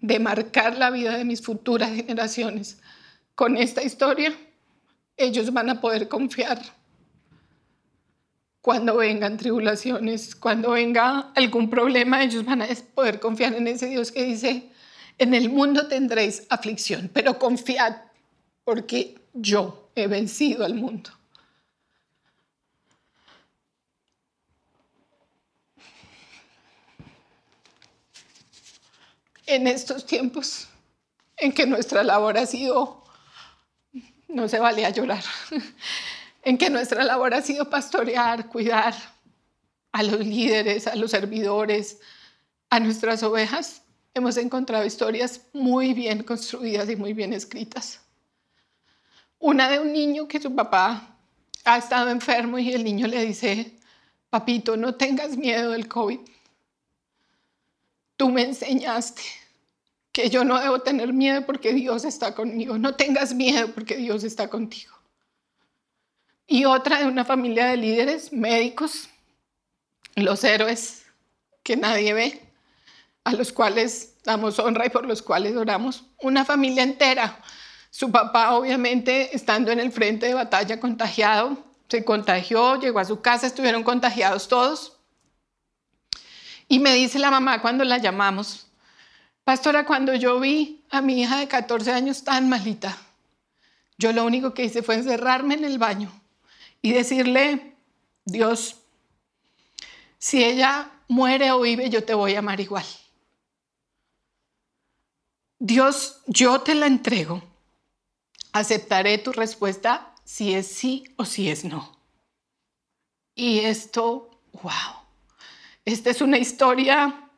de 0.00 0.18
marcar 0.18 0.76
la 0.76 0.90
vida 0.90 1.16
de 1.16 1.24
mis 1.24 1.40
futuras 1.40 1.94
generaciones 1.94 2.78
con 3.34 3.56
esta 3.56 3.82
historia, 3.82 4.36
ellos 5.16 5.50
van 5.50 5.70
a 5.70 5.80
poder 5.80 6.08
confiar 6.08 6.60
cuando 8.64 8.96
vengan 8.96 9.36
tribulaciones, 9.36 10.34
cuando 10.34 10.70
venga 10.70 11.32
algún 11.34 11.68
problema, 11.68 12.22
ellos 12.22 12.46
van 12.46 12.62
a 12.62 12.68
poder 12.94 13.20
confiar 13.20 13.52
en 13.52 13.66
ese 13.66 13.88
Dios 13.88 14.10
que 14.10 14.24
dice, 14.24 14.70
en 15.18 15.34
el 15.34 15.48
mundo 15.48 15.88
tendréis 15.88 16.44
aflicción, 16.50 17.10
pero 17.12 17.38
confiad 17.38 17.96
porque 18.64 19.18
yo 19.32 19.90
he 19.94 20.06
vencido 20.06 20.64
al 20.64 20.74
mundo. 20.74 21.10
en 29.46 29.66
estos 29.66 30.06
tiempos 30.06 30.68
en 31.36 31.52
que 31.52 31.66
nuestra 31.66 32.02
labor 32.02 32.38
ha 32.38 32.46
sido, 32.46 33.04
no 34.28 34.48
se 34.48 34.58
vale 34.58 34.86
a 34.86 34.90
llorar, 34.90 35.24
en 36.42 36.58
que 36.58 36.70
nuestra 36.70 37.04
labor 37.04 37.34
ha 37.34 37.42
sido 37.42 37.68
pastorear, 37.68 38.48
cuidar 38.48 38.94
a 39.92 40.02
los 40.02 40.20
líderes, 40.20 40.86
a 40.86 40.96
los 40.96 41.10
servidores, 41.10 41.98
a 42.70 42.80
nuestras 42.80 43.22
ovejas, 43.22 43.82
hemos 44.14 44.36
encontrado 44.36 44.84
historias 44.84 45.40
muy 45.52 45.92
bien 45.92 46.22
construidas 46.22 46.88
y 46.88 46.96
muy 46.96 47.12
bien 47.12 47.32
escritas. 47.32 48.00
Una 49.38 49.68
de 49.68 49.80
un 49.80 49.92
niño 49.92 50.26
que 50.26 50.40
su 50.40 50.54
papá 50.54 51.18
ha 51.64 51.76
estado 51.76 52.08
enfermo 52.10 52.58
y 52.58 52.72
el 52.72 52.84
niño 52.84 53.06
le 53.06 53.26
dice, 53.26 53.74
papito, 54.30 54.76
no 54.76 54.94
tengas 54.94 55.36
miedo 55.36 55.72
del 55.72 55.88
COVID 55.88 56.20
tú 58.16 58.30
me 58.30 58.42
enseñaste 58.42 59.22
que 60.12 60.30
yo 60.30 60.44
no 60.44 60.60
debo 60.60 60.80
tener 60.80 61.12
miedo 61.12 61.44
porque 61.44 61.72
Dios 61.72 62.04
está 62.04 62.34
conmigo. 62.34 62.78
No 62.78 62.94
tengas 62.94 63.34
miedo 63.34 63.72
porque 63.74 63.96
Dios 63.96 64.22
está 64.22 64.48
contigo. 64.48 64.94
Y 66.46 66.66
otra 66.66 67.00
de 67.00 67.06
una 67.06 67.24
familia 67.24 67.66
de 67.66 67.76
líderes 67.76 68.32
médicos, 68.32 69.08
los 70.14 70.44
héroes 70.44 71.04
que 71.62 71.76
nadie 71.76 72.12
ve, 72.12 72.43
a 73.24 73.32
los 73.32 73.52
cuales 73.52 74.14
damos 74.22 74.58
honra 74.58 74.86
y 74.86 74.90
por 74.90 75.06
los 75.06 75.22
cuales 75.22 75.56
oramos. 75.56 76.04
Una 76.20 76.44
familia 76.44 76.82
entera. 76.82 77.40
Su 77.90 78.10
papá, 78.10 78.54
obviamente, 78.54 79.34
estando 79.34 79.72
en 79.72 79.80
el 79.80 79.90
frente 79.92 80.26
de 80.26 80.34
batalla 80.34 80.78
contagiado, 80.78 81.58
se 81.88 82.04
contagió, 82.04 82.78
llegó 82.80 82.98
a 82.98 83.04
su 83.04 83.20
casa, 83.20 83.46
estuvieron 83.46 83.82
contagiados 83.82 84.48
todos. 84.48 84.98
Y 86.68 86.78
me 86.78 86.94
dice 86.94 87.18
la 87.18 87.30
mamá 87.30 87.60
cuando 87.60 87.84
la 87.84 87.98
llamamos, 87.98 88.66
pastora, 89.44 89.84
cuando 89.84 90.14
yo 90.14 90.40
vi 90.40 90.84
a 90.90 91.00
mi 91.00 91.22
hija 91.22 91.38
de 91.38 91.46
14 91.46 91.92
años 91.92 92.24
tan 92.24 92.48
malita, 92.48 92.96
yo 93.98 94.12
lo 94.12 94.24
único 94.24 94.54
que 94.54 94.64
hice 94.64 94.82
fue 94.82 94.96
encerrarme 94.96 95.54
en 95.54 95.64
el 95.64 95.78
baño 95.78 96.10
y 96.82 96.92
decirle, 96.92 97.76
Dios, 98.24 98.76
si 100.18 100.42
ella 100.42 100.90
muere 101.06 101.52
o 101.52 101.60
vive, 101.60 101.90
yo 101.90 102.02
te 102.02 102.14
voy 102.14 102.34
a 102.34 102.40
amar 102.40 102.60
igual. 102.60 102.84
Dios, 105.64 106.20
yo 106.26 106.60
te 106.60 106.74
la 106.74 106.86
entrego. 106.86 107.42
Aceptaré 108.52 109.16
tu 109.16 109.32
respuesta 109.32 110.14
si 110.22 110.52
es 110.52 110.66
sí 110.66 111.04
o 111.16 111.24
si 111.24 111.48
es 111.48 111.64
no. 111.64 111.96
Y 113.34 113.60
esto, 113.60 114.42
wow, 114.52 115.00
esta 115.86 116.10
es 116.10 116.20
una 116.20 116.36
historia 116.36 117.30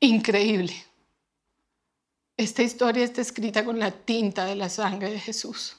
increíble. 0.00 0.74
Esta 2.36 2.64
historia 2.64 3.04
está 3.04 3.20
escrita 3.20 3.64
con 3.64 3.78
la 3.78 3.92
tinta 3.92 4.44
de 4.44 4.56
la 4.56 4.68
sangre 4.68 5.12
de 5.12 5.20
Jesús. 5.20 5.76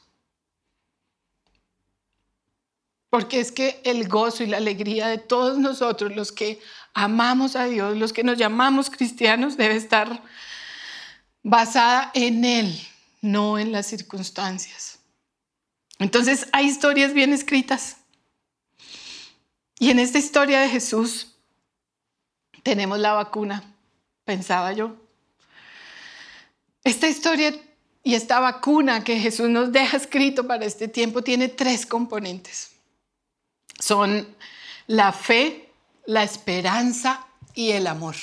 Porque 3.09 3.41
es 3.41 3.51
que 3.51 3.81
el 3.83 4.07
gozo 4.07 4.43
y 4.43 4.47
la 4.47 4.57
alegría 4.57 5.07
de 5.07 5.17
todos 5.17 5.57
nosotros, 5.57 6.15
los 6.15 6.31
que 6.31 6.61
amamos 6.93 7.57
a 7.57 7.65
Dios, 7.65 7.97
los 7.97 8.13
que 8.13 8.23
nos 8.23 8.37
llamamos 8.37 8.89
cristianos, 8.89 9.57
debe 9.57 9.75
estar 9.75 10.23
basada 11.45 12.09
en 12.15 12.43
Él, 12.43 12.75
no 13.21 13.59
en 13.59 13.71
las 13.71 13.85
circunstancias. 13.85 14.97
Entonces 15.99 16.47
hay 16.51 16.65
historias 16.65 17.13
bien 17.13 17.33
escritas. 17.33 17.97
Y 19.77 19.91
en 19.91 19.99
esta 19.99 20.17
historia 20.17 20.61
de 20.61 20.69
Jesús 20.69 21.35
tenemos 22.63 22.97
la 22.97 23.13
vacuna, 23.13 23.63
pensaba 24.23 24.73
yo. 24.73 24.95
Esta 26.83 27.07
historia 27.07 27.53
y 28.01 28.15
esta 28.15 28.39
vacuna 28.39 29.03
que 29.03 29.19
Jesús 29.19 29.47
nos 29.47 29.71
deja 29.71 29.97
escrito 29.97 30.47
para 30.47 30.65
este 30.65 30.87
tiempo 30.87 31.21
tiene 31.21 31.47
tres 31.49 31.85
componentes. 31.85 32.71
Son 33.79 34.35
la 34.87 35.11
fe, 35.11 35.69
la 36.07 36.23
esperanza 36.23 37.27
y 37.53 37.69
el 37.69 37.85
amor. 37.85 38.15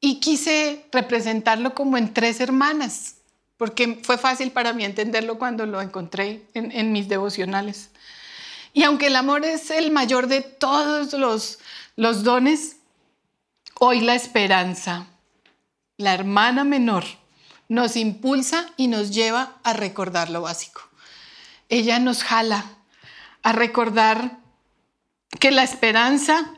Y 0.00 0.20
quise 0.20 0.86
representarlo 0.92 1.74
como 1.74 1.98
en 1.98 2.14
tres 2.14 2.40
hermanas, 2.40 3.16
porque 3.56 4.00
fue 4.02 4.16
fácil 4.16 4.50
para 4.50 4.72
mí 4.72 4.84
entenderlo 4.84 5.38
cuando 5.38 5.66
lo 5.66 5.80
encontré 5.82 6.46
en, 6.54 6.92
mis 6.92 7.08
devocionales. 7.08 7.90
Y 8.72 8.84
aunque 8.84 9.08
el 9.08 9.16
amor 9.16 9.44
es 9.44 9.70
el 9.70 9.90
mayor 9.90 10.26
de 10.26 10.40
todos 10.40 11.12
los, 11.12 11.58
los 11.96 12.24
dones, 12.24 12.76
hoy 13.78 14.00
la 14.00 14.14
esperanza, 14.14 15.06
la 15.98 16.14
hermana 16.14 16.64
menor, 16.64 17.04
nos 17.68 17.96
impulsa 17.96 18.70
y 18.76 18.86
nos 18.86 19.10
lleva 19.10 19.58
a 19.62 19.74
recordar 19.74 20.30
lo 20.30 20.42
básico. 20.42 20.82
Ella 21.68 21.98
nos 21.98 22.24
jala 22.24 22.64
a 23.42 23.52
recordar 23.52 24.38
que 25.38 25.50
la 25.50 25.62
esperanza 25.62 26.54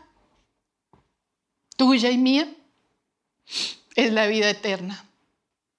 tuya 1.77 2.11
y 2.11 2.19
mía 2.19 2.49
es 3.95 4.13
la 4.13 4.27
vida 4.27 4.51
eterna. 4.51 5.05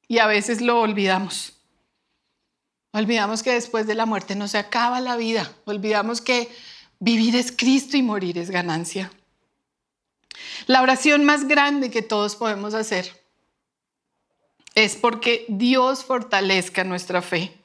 Y 0.07 0.19
a 0.19 0.27
veces 0.27 0.61
lo 0.61 0.79
olvidamos. 0.81 1.53
Olvidamos 2.91 3.41
que 3.41 3.53
después 3.53 3.87
de 3.87 3.95
la 3.95 4.05
muerte 4.05 4.35
no 4.35 4.47
se 4.47 4.57
acaba 4.57 4.99
la 4.99 5.15
vida. 5.15 5.51
Olvidamos 5.65 6.21
que 6.21 6.49
vivir 6.99 7.35
es 7.35 7.51
Cristo 7.51 7.97
y 7.97 8.03
morir 8.03 8.37
es 8.37 8.51
ganancia. 8.51 9.11
La 10.67 10.81
oración 10.81 11.25
más 11.25 11.47
grande 11.47 11.89
que 11.89 12.01
todos 12.01 12.35
podemos 12.35 12.73
hacer 12.73 13.23
es 14.75 14.95
porque 14.95 15.45
Dios 15.47 16.03
fortalezca 16.03 16.83
nuestra 16.83 17.21
fe 17.21 17.55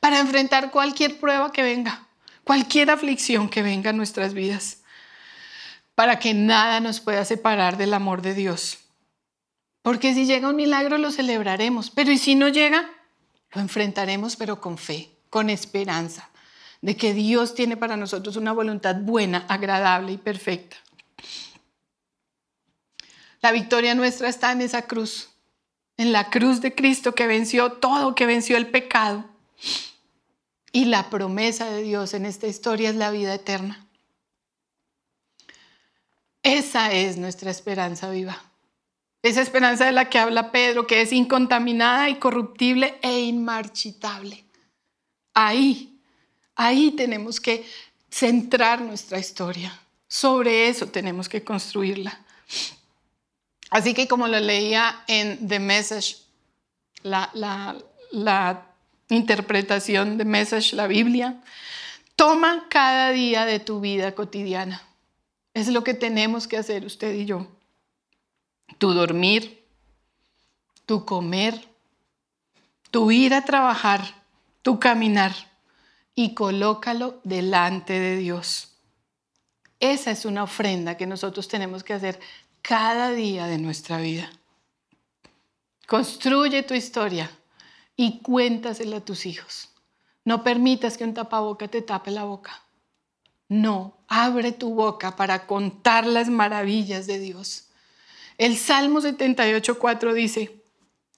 para 0.00 0.20
enfrentar 0.20 0.70
cualquier 0.70 1.18
prueba 1.18 1.52
que 1.52 1.62
venga, 1.62 2.06
cualquier 2.44 2.90
aflicción 2.90 3.48
que 3.48 3.62
venga 3.62 3.90
a 3.90 3.94
nuestras 3.94 4.32
vidas, 4.32 4.78
para 5.94 6.18
que 6.18 6.34
nada 6.34 6.80
nos 6.80 7.00
pueda 7.00 7.24
separar 7.24 7.76
del 7.76 7.92
amor 7.92 8.22
de 8.22 8.34
Dios. 8.34 8.78
Porque 9.82 10.14
si 10.14 10.26
llega 10.26 10.48
un 10.48 10.56
milagro 10.56 10.98
lo 10.98 11.10
celebraremos, 11.10 11.90
pero 11.90 12.10
¿y 12.12 12.18
si 12.18 12.34
no 12.34 12.48
llega? 12.48 12.90
Lo 13.52 13.60
enfrentaremos, 13.60 14.36
pero 14.36 14.60
con 14.60 14.76
fe, 14.78 15.10
con 15.30 15.50
esperanza 15.50 16.28
de 16.80 16.96
que 16.96 17.14
Dios 17.14 17.54
tiene 17.54 17.76
para 17.76 17.96
nosotros 17.96 18.36
una 18.36 18.52
voluntad 18.52 18.96
buena, 18.96 19.46
agradable 19.48 20.12
y 20.12 20.18
perfecta. 20.18 20.76
La 23.40 23.52
victoria 23.52 23.94
nuestra 23.94 24.28
está 24.28 24.52
en 24.52 24.62
esa 24.62 24.82
cruz, 24.82 25.30
en 25.96 26.12
la 26.12 26.30
cruz 26.30 26.60
de 26.60 26.74
Cristo 26.74 27.14
que 27.14 27.26
venció 27.26 27.72
todo, 27.72 28.14
que 28.14 28.26
venció 28.26 28.56
el 28.56 28.68
pecado. 28.68 29.24
Y 30.72 30.86
la 30.86 31.10
promesa 31.10 31.70
de 31.70 31.82
Dios 31.82 32.14
en 32.14 32.26
esta 32.26 32.46
historia 32.46 32.90
es 32.90 32.96
la 32.96 33.10
vida 33.10 33.34
eterna. 33.34 33.86
Esa 36.42 36.92
es 36.92 37.16
nuestra 37.16 37.50
esperanza 37.50 38.10
viva. 38.10 38.47
Esa 39.28 39.42
esperanza 39.42 39.84
de 39.84 39.92
la 39.92 40.08
que 40.08 40.18
habla 40.18 40.50
Pedro, 40.50 40.86
que 40.86 41.02
es 41.02 41.12
incontaminada, 41.12 42.08
incorruptible 42.08 42.98
e 43.02 43.20
inmarchitable. 43.20 44.42
Ahí, 45.34 46.00
ahí 46.56 46.92
tenemos 46.92 47.38
que 47.38 47.68
centrar 48.10 48.80
nuestra 48.80 49.18
historia. 49.18 49.78
Sobre 50.08 50.70
eso 50.70 50.86
tenemos 50.86 51.28
que 51.28 51.44
construirla. 51.44 52.18
Así 53.68 53.92
que 53.92 54.08
como 54.08 54.28
lo 54.28 54.40
leía 54.40 55.04
en 55.06 55.46
The 55.46 55.58
Message, 55.58 56.16
la, 57.02 57.30
la 57.34 58.66
interpretación 59.10 60.16
de 60.16 60.24
Message, 60.24 60.74
la 60.74 60.86
Biblia, 60.86 61.42
toma 62.16 62.64
cada 62.70 63.10
día 63.10 63.44
de 63.44 63.60
tu 63.60 63.80
vida 63.80 64.14
cotidiana. 64.14 64.82
Es 65.52 65.68
lo 65.68 65.84
que 65.84 65.92
tenemos 65.92 66.48
que 66.48 66.56
hacer 66.56 66.86
usted 66.86 67.14
y 67.14 67.26
yo 67.26 67.46
tu 68.76 68.92
dormir, 68.92 69.64
tu 70.84 71.04
comer, 71.04 71.68
tu 72.90 73.10
ir 73.10 73.34
a 73.34 73.44
trabajar, 73.44 74.02
tu 74.62 74.78
caminar 74.78 75.34
y 76.14 76.34
colócalo 76.34 77.20
delante 77.24 77.98
de 77.98 78.16
Dios. 78.16 78.76
Esa 79.80 80.10
es 80.10 80.24
una 80.24 80.42
ofrenda 80.42 80.96
que 80.96 81.06
nosotros 81.06 81.48
tenemos 81.48 81.84
que 81.84 81.94
hacer 81.94 82.20
cada 82.62 83.12
día 83.12 83.46
de 83.46 83.58
nuestra 83.58 83.98
vida. 83.98 84.30
Construye 85.86 86.62
tu 86.64 86.74
historia 86.74 87.30
y 87.96 88.20
cuéntasela 88.20 88.98
a 88.98 89.04
tus 89.04 89.26
hijos. 89.26 89.70
No 90.24 90.42
permitas 90.42 90.98
que 90.98 91.04
un 91.04 91.14
tapaboca 91.14 91.68
te 91.68 91.80
tape 91.80 92.10
la 92.10 92.24
boca. 92.24 92.62
No, 93.48 94.04
abre 94.08 94.52
tu 94.52 94.74
boca 94.74 95.16
para 95.16 95.46
contar 95.46 96.06
las 96.06 96.28
maravillas 96.28 97.06
de 97.06 97.18
Dios. 97.18 97.67
El 98.38 98.56
Salmo 98.56 99.00
78.4 99.00 100.12
dice, 100.14 100.62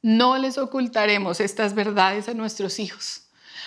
no 0.03 0.39
les 0.39 0.57
ocultaremos 0.57 1.41
estas 1.41 1.75
verdades 1.75 2.29
a 2.29 2.35
nuestros 2.35 2.79
hijos. 2.79 3.27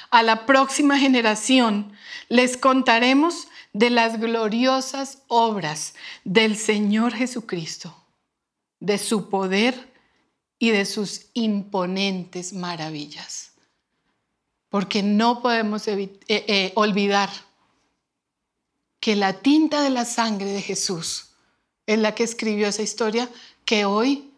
A 0.09 0.23
la 0.23 0.47
próxima 0.47 0.97
generación 0.97 1.93
les 2.29 2.57
contaremos 2.57 3.47
de 3.71 3.91
las 3.91 4.19
gloriosas 4.19 5.19
obras 5.27 5.93
del 6.23 6.57
Señor 6.57 7.13
Jesucristo, 7.13 7.95
de 8.79 8.97
su 8.97 9.29
poder 9.29 9.93
y 10.57 10.71
de 10.71 10.85
sus 10.85 11.27
imponentes 11.33 12.53
maravillas. 12.53 13.51
Porque 14.69 15.03
no 15.03 15.43
podemos 15.43 15.87
eh, 15.87 16.09
eh, 16.27 16.71
olvidar 16.75 17.29
que 18.99 19.15
la 19.15 19.33
tinta 19.33 19.83
de 19.83 19.91
la 19.91 20.05
sangre 20.05 20.47
de 20.47 20.61
Jesús 20.61 21.32
es 21.85 21.99
la 21.99 22.15
que 22.15 22.23
escribió 22.23 22.67
esa 22.67 22.81
historia 22.81 23.29
que 23.65 23.85
hoy 23.85 24.31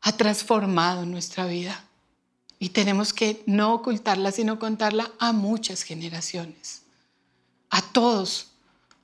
ha 0.00 0.12
transformado 0.16 1.06
nuestra 1.06 1.46
vida. 1.46 1.84
Y 2.58 2.70
tenemos 2.70 3.12
que 3.12 3.42
no 3.46 3.74
ocultarla, 3.74 4.30
sino 4.30 4.58
contarla 4.58 5.10
a 5.18 5.32
muchas 5.32 5.82
generaciones, 5.82 6.82
a 7.70 7.82
todos, 7.82 8.48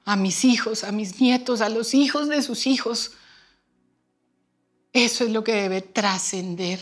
a 0.04 0.16
mis 0.16 0.44
hijos, 0.44 0.84
a 0.84 0.92
mis 0.92 1.20
nietos, 1.20 1.60
a 1.60 1.68
los 1.68 1.94
hijos 1.94 2.28
de 2.28 2.42
sus 2.42 2.66
hijos. 2.66 3.12
Eso 4.92 5.24
es 5.24 5.30
lo 5.30 5.42
que 5.42 5.54
debe 5.54 5.82
trascender. 5.82 6.80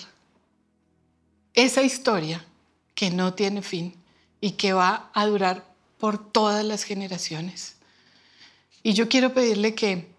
Esa 1.54 1.82
historia 1.82 2.44
que 2.94 3.10
no 3.10 3.34
tiene 3.34 3.62
fin 3.62 3.94
y 4.40 4.52
que 4.52 4.72
va 4.72 5.10
a 5.14 5.26
durar 5.26 5.64
por 5.98 6.30
todas 6.30 6.64
las 6.64 6.84
generaciones. 6.84 7.76
Y 8.82 8.92
yo 8.92 9.08
quiero 9.08 9.32
pedirle 9.32 9.74
que 9.74 10.15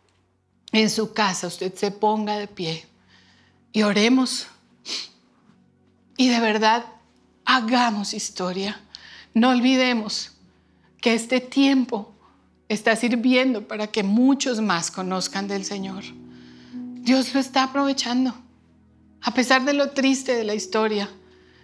en 0.71 0.89
su 0.89 1.13
casa 1.13 1.47
usted 1.47 1.73
se 1.73 1.91
ponga 1.91 2.38
de 2.38 2.47
pie 2.47 2.86
y 3.71 3.84
oremos. 3.84 4.47
Y 6.17 6.30
de 6.30 6.39
verdad, 6.39 6.86
hagamos 7.45 8.13
historia. 8.13 8.82
No 9.34 9.49
olvidemos 9.49 10.32
que 10.99 11.13
este 11.13 11.39
tiempo 11.39 12.13
está 12.69 12.95
sirviendo 12.95 13.67
para 13.67 13.88
que 13.88 14.03
muchos 14.03 14.62
más 14.62 14.91
conozcan 14.91 15.47
del 15.47 15.63
Señor. 15.63 16.03
Dios 16.73 17.34
lo 17.34 17.39
está 17.39 17.63
aprovechando. 17.63 18.36
A 19.21 19.34
pesar 19.34 19.63
de 19.63 19.73
lo 19.73 19.91
triste 19.91 20.36
de 20.36 20.43
la 20.43 20.56
historia, 20.56 21.10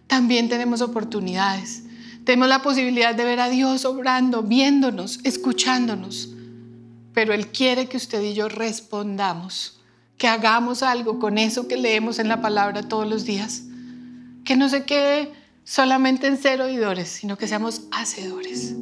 también 0.08 0.50
tenemos 0.50 0.82
oportunidades. 0.82 1.84
Tenemos 2.24 2.48
la 2.48 2.62
posibilidad 2.62 3.13
de 3.16 3.26
ver 3.26 3.39
a 3.39 3.50
Dios 3.50 3.86
obrando, 3.86 4.44
viéndonos, 4.44 5.20
escuchándonos. 5.24 6.30
Pero 7.13 7.34
Él 7.34 7.47
quiere 7.47 7.88
que 7.88 7.97
usted 7.97 8.21
y 8.21 8.34
yo 8.34 8.49
respondamos, 8.49 9.80
que 10.17 10.28
hagamos 10.28 10.84
algo 10.84 11.19
con 11.19 11.38
eso 11.38 11.67
que 11.67 11.78
leemos 11.78 12.19
en 12.19 12.28
la 12.28 12.41
palabra 12.41 12.88
todos 12.88 13.08
los 13.08 13.26
días. 13.26 13.63
Que 14.45 14.56
no 14.56 14.69
se 14.69 14.84
quede 14.84 15.32
solamente 15.63 16.28
en 16.28 16.38
ser 16.38 16.62
oidores, 16.62 17.10
sino 17.10 17.38
que 17.38 17.47
seamos 17.47 17.84
hacedores. 17.91 18.73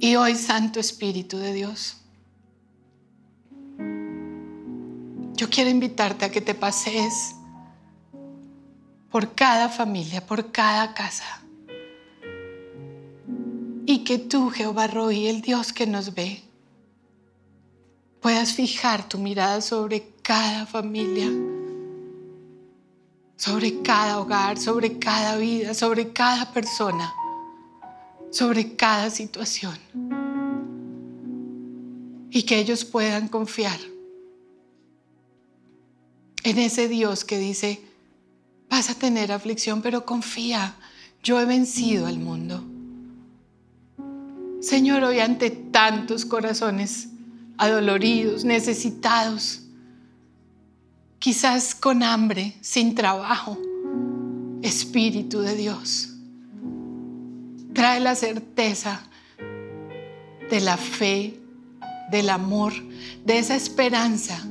Y 0.00 0.16
hoy, 0.16 0.34
Santo 0.34 0.80
Espíritu 0.80 1.38
de 1.38 1.52
Dios, 1.52 1.96
yo 5.34 5.48
quiero 5.50 5.70
invitarte 5.70 6.24
a 6.24 6.30
que 6.30 6.40
te 6.40 6.54
pasees 6.54 7.34
por 9.10 9.34
cada 9.34 9.68
familia, 9.68 10.26
por 10.26 10.50
cada 10.52 10.94
casa 10.94 11.42
y 13.88 14.04
que 14.04 14.18
tú, 14.18 14.50
Jehová 14.50 14.86
Roy, 14.86 15.28
el 15.28 15.40
Dios 15.40 15.72
que 15.72 15.86
nos 15.86 16.14
ve, 16.14 16.42
puedas 18.28 18.52
fijar 18.52 19.08
tu 19.08 19.16
mirada 19.16 19.62
sobre 19.62 20.12
cada 20.20 20.66
familia, 20.66 21.30
sobre 23.36 23.80
cada 23.80 24.20
hogar, 24.20 24.58
sobre 24.58 24.98
cada 24.98 25.38
vida, 25.38 25.72
sobre 25.72 26.12
cada 26.12 26.52
persona, 26.52 27.10
sobre 28.30 28.76
cada 28.76 29.08
situación. 29.08 29.78
Y 32.28 32.42
que 32.42 32.58
ellos 32.58 32.84
puedan 32.84 33.28
confiar 33.28 33.80
en 36.44 36.58
ese 36.58 36.86
Dios 36.86 37.24
que 37.24 37.38
dice, 37.38 37.80
vas 38.68 38.90
a 38.90 38.94
tener 38.94 39.32
aflicción, 39.32 39.80
pero 39.80 40.04
confía, 40.04 40.76
yo 41.22 41.40
he 41.40 41.46
vencido 41.46 42.06
al 42.06 42.18
mundo. 42.18 42.62
Señor, 44.60 45.02
hoy 45.04 45.20
ante 45.20 45.48
tantos 45.48 46.26
corazones 46.26 47.08
adoloridos, 47.58 48.44
necesitados, 48.44 49.62
quizás 51.18 51.74
con 51.74 52.02
hambre, 52.02 52.56
sin 52.60 52.94
trabajo, 52.94 53.58
Espíritu 54.62 55.40
de 55.40 55.54
Dios, 55.54 56.14
trae 57.74 58.00
la 58.00 58.14
certeza 58.14 59.02
de 60.50 60.60
la 60.60 60.76
fe, 60.76 61.38
del 62.10 62.30
amor, 62.30 62.72
de 63.24 63.38
esa 63.38 63.54
esperanza 63.54 64.42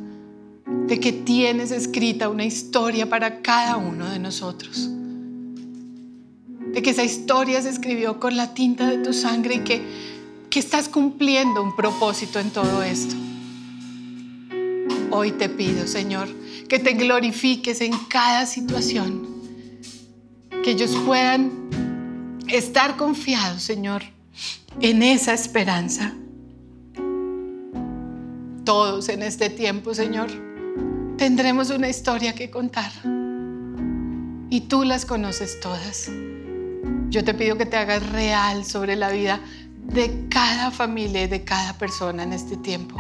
de 0.88 1.00
que 1.00 1.12
tienes 1.12 1.72
escrita 1.72 2.30
una 2.30 2.46
historia 2.46 3.10
para 3.10 3.42
cada 3.42 3.78
uno 3.78 4.10
de 4.10 4.20
nosotros. 4.20 4.90
De 6.74 6.82
que 6.82 6.92
esa 6.92 7.04
historia 7.04 7.62
se 7.62 7.70
escribió 7.70 8.20
con 8.20 8.38
la 8.38 8.54
tinta 8.54 8.90
de 8.90 9.00
tu 9.00 9.14
sangre 9.14 9.56
y 9.56 9.60
que, 9.60 9.82
que 10.58 10.62
estás 10.62 10.90
cumpliendo 10.90 11.62
un 11.62 11.76
propósito 11.76 12.40
en 12.40 12.50
todo 12.50 12.82
esto. 12.82 13.14
Hoy 15.12 15.34
te 15.34 15.50
pido, 15.50 15.86
Señor, 15.86 16.28
que 16.68 16.80
te 16.80 16.94
glorifiques 16.94 17.80
en 17.82 17.96
cada 18.10 18.48
situación, 18.48 19.28
que 20.64 20.72
ellos 20.72 20.98
puedan 21.06 21.52
estar 22.48 22.98
confiados, 22.98 23.62
Señor, 23.62 24.02
en 24.82 25.04
esa 25.04 25.36
esperanza. 25.36 26.16
Todos 28.66 29.10
en 29.10 29.22
este 29.22 29.52
tiempo, 29.52 29.94
Señor, 29.94 30.32
tendremos 31.20 31.70
una 31.70 31.88
historia 31.88 32.34
que 32.34 32.50
contar 32.50 32.92
y 34.50 34.62
tú 34.62 34.84
las 34.86 35.06
conoces 35.06 35.60
todas. 35.60 36.10
Yo 37.10 37.24
te 37.24 37.36
pido 37.36 37.60
que 37.60 37.68
te 37.68 37.78
hagas 37.78 38.10
real 38.10 38.66
sobre 38.66 38.96
la 38.96 39.12
vida 39.12 39.40
de 39.94 40.28
cada 40.30 40.72
familia 40.72 41.24
y 41.24 41.28
de 41.28 41.44
cada 41.44 41.78
persona 41.78 42.24
en 42.24 42.34
este 42.34 42.58
tiempo. 42.58 42.96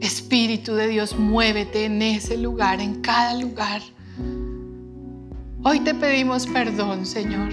Espíritu 0.00 0.74
de 0.74 0.88
Dios, 0.88 1.18
muévete 1.18 1.84
en 1.84 2.02
ese 2.02 2.36
lugar, 2.36 2.80
en 2.80 3.00
cada 3.00 3.34
lugar. 3.34 3.82
Hoy 5.62 5.80
te 5.80 5.94
pedimos 5.94 6.46
perdón, 6.46 7.06
Señor. 7.06 7.52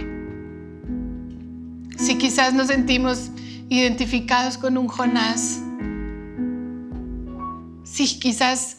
Si 1.98 2.18
quizás 2.18 2.54
nos 2.54 2.68
sentimos 2.68 3.32
identificados 3.70 4.58
con 4.58 4.78
un 4.78 4.88
Jonás, 4.88 5.62
si 7.84 8.20
quizás 8.20 8.78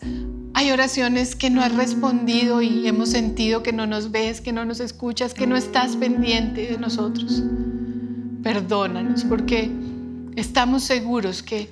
hay 0.55 0.70
oraciones 0.70 1.35
que 1.35 1.50
no 1.50 1.62
has 1.62 1.74
respondido 1.74 2.62
y 2.62 2.87
hemos 2.87 3.11
sentido 3.11 3.62
que 3.62 3.72
no 3.72 3.87
nos 3.87 4.11
ves, 4.11 4.40
que 4.40 4.52
no 4.52 4.64
nos 4.64 4.81
escuchas, 4.81 5.35
que 5.35 5.46
no 5.46 5.57
estás 5.57 5.96
pendiente 5.96 6.72
de 6.72 6.79
nosotros. 6.79 7.42
Perdónanos 8.46 9.24
porque 9.24 9.68
estamos 10.37 10.85
seguros 10.85 11.42
que, 11.42 11.68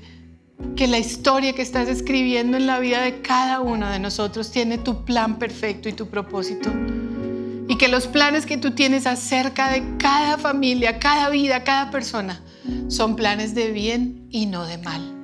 que 0.74 0.88
la 0.88 0.98
historia 0.98 1.52
que 1.52 1.62
estás 1.62 1.88
escribiendo 1.88 2.56
en 2.56 2.66
la 2.66 2.80
vida 2.80 3.00
de 3.00 3.20
cada 3.20 3.60
uno 3.60 3.88
de 3.88 4.00
nosotros 4.00 4.50
tiene 4.50 4.78
tu 4.78 5.04
plan 5.04 5.38
perfecto 5.38 5.88
y 5.88 5.92
tu 5.92 6.08
propósito. 6.08 6.72
Y 7.68 7.78
que 7.78 7.86
los 7.86 8.08
planes 8.08 8.44
que 8.44 8.58
tú 8.58 8.72
tienes 8.72 9.06
acerca 9.06 9.70
de 9.70 9.84
cada 9.98 10.36
familia, 10.36 10.98
cada 10.98 11.28
vida, 11.28 11.62
cada 11.62 11.92
persona, 11.92 12.42
son 12.88 13.14
planes 13.14 13.54
de 13.54 13.70
bien 13.70 14.26
y 14.30 14.46
no 14.46 14.66
de 14.66 14.78
mal 14.78 15.14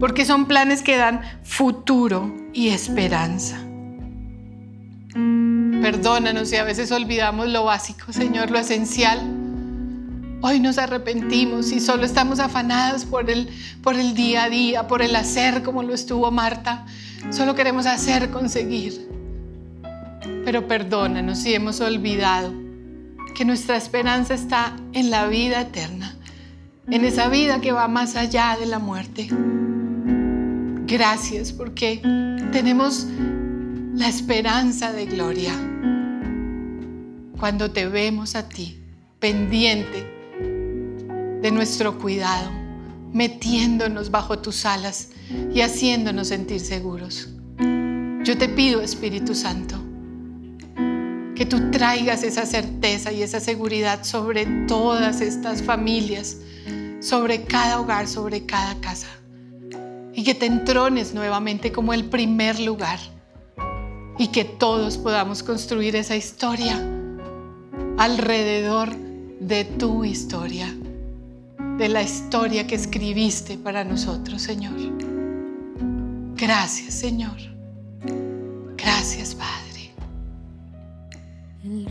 porque 0.00 0.24
son 0.24 0.46
planes 0.46 0.82
que 0.82 0.96
dan 0.96 1.20
futuro 1.42 2.34
y 2.52 2.70
esperanza. 2.70 3.58
Perdónanos 5.80 6.48
si 6.48 6.56
a 6.56 6.64
veces 6.64 6.90
olvidamos 6.90 7.48
lo 7.48 7.64
básico, 7.64 8.12
Señor, 8.12 8.50
lo 8.50 8.58
esencial. 8.58 9.39
Hoy 10.42 10.58
nos 10.58 10.78
arrepentimos 10.78 11.70
y 11.70 11.80
solo 11.80 12.06
estamos 12.06 12.38
afanados 12.38 13.04
por 13.04 13.28
el, 13.28 13.50
por 13.82 13.94
el 13.94 14.14
día 14.14 14.44
a 14.44 14.48
día, 14.48 14.86
por 14.86 15.02
el 15.02 15.14
hacer 15.14 15.62
como 15.62 15.82
lo 15.82 15.92
estuvo 15.92 16.30
Marta. 16.30 16.86
Solo 17.28 17.54
queremos 17.54 17.84
hacer, 17.84 18.30
conseguir. 18.30 19.06
Pero 20.46 20.66
perdónanos 20.66 21.40
si 21.40 21.52
hemos 21.52 21.82
olvidado 21.82 22.54
que 23.34 23.44
nuestra 23.44 23.76
esperanza 23.76 24.32
está 24.32 24.74
en 24.94 25.10
la 25.10 25.26
vida 25.26 25.60
eterna, 25.60 26.16
en 26.90 27.04
esa 27.04 27.28
vida 27.28 27.60
que 27.60 27.72
va 27.72 27.86
más 27.86 28.16
allá 28.16 28.56
de 28.58 28.64
la 28.64 28.78
muerte. 28.78 29.28
Gracias 30.86 31.52
porque 31.52 32.00
tenemos 32.50 33.06
la 33.94 34.08
esperanza 34.08 34.90
de 34.92 35.04
gloria 35.04 35.52
cuando 37.38 37.70
te 37.70 37.86
vemos 37.86 38.34
a 38.34 38.48
ti 38.48 38.78
pendiente 39.18 40.19
de 41.40 41.50
nuestro 41.50 41.98
cuidado, 41.98 42.50
metiéndonos 43.12 44.10
bajo 44.10 44.38
tus 44.38 44.64
alas 44.64 45.08
y 45.52 45.60
haciéndonos 45.60 46.28
sentir 46.28 46.60
seguros. 46.60 47.28
Yo 48.24 48.36
te 48.36 48.48
pido, 48.48 48.80
Espíritu 48.80 49.34
Santo, 49.34 49.76
que 51.34 51.46
tú 51.46 51.70
traigas 51.70 52.22
esa 52.22 52.44
certeza 52.44 53.12
y 53.12 53.22
esa 53.22 53.40
seguridad 53.40 54.04
sobre 54.04 54.46
todas 54.66 55.20
estas 55.20 55.62
familias, 55.62 56.36
sobre 57.00 57.44
cada 57.44 57.80
hogar, 57.80 58.06
sobre 58.06 58.44
cada 58.44 58.74
casa 58.80 59.08
y 60.12 60.24
que 60.24 60.34
te 60.34 60.46
entrones 60.46 61.14
nuevamente 61.14 61.72
como 61.72 61.94
el 61.94 62.04
primer 62.04 62.60
lugar 62.60 62.98
y 64.18 64.28
que 64.28 64.44
todos 64.44 64.98
podamos 64.98 65.42
construir 65.42 65.96
esa 65.96 66.14
historia 66.14 66.78
alrededor 67.96 68.94
de 69.40 69.64
tu 69.64 70.04
historia, 70.04 70.74
de 71.80 71.88
la 71.88 72.02
historia 72.02 72.66
que 72.66 72.74
escribiste 72.74 73.56
para 73.56 73.84
nosotros, 73.84 74.42
Señor. 74.42 74.74
Gracias, 76.36 76.92
Señor. 76.92 77.38
Gracias, 78.76 79.34
Padre. 79.34 79.90
El 81.64 81.86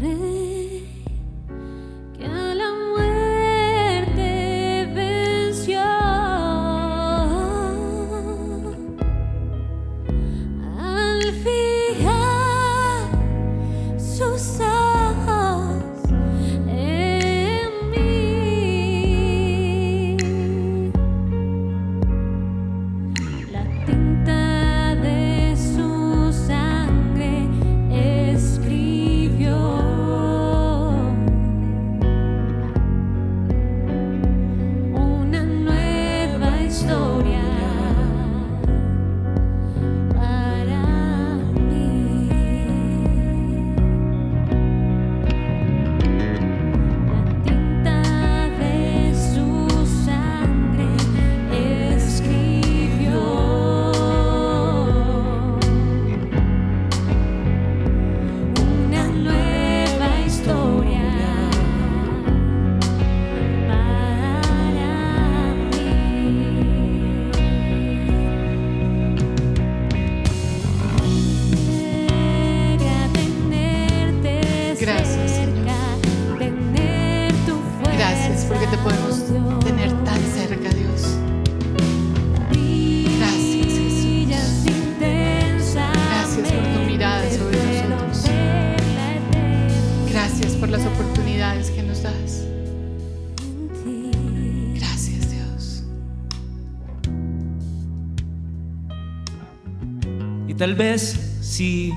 vez 100.80 101.20
si 101.42 101.92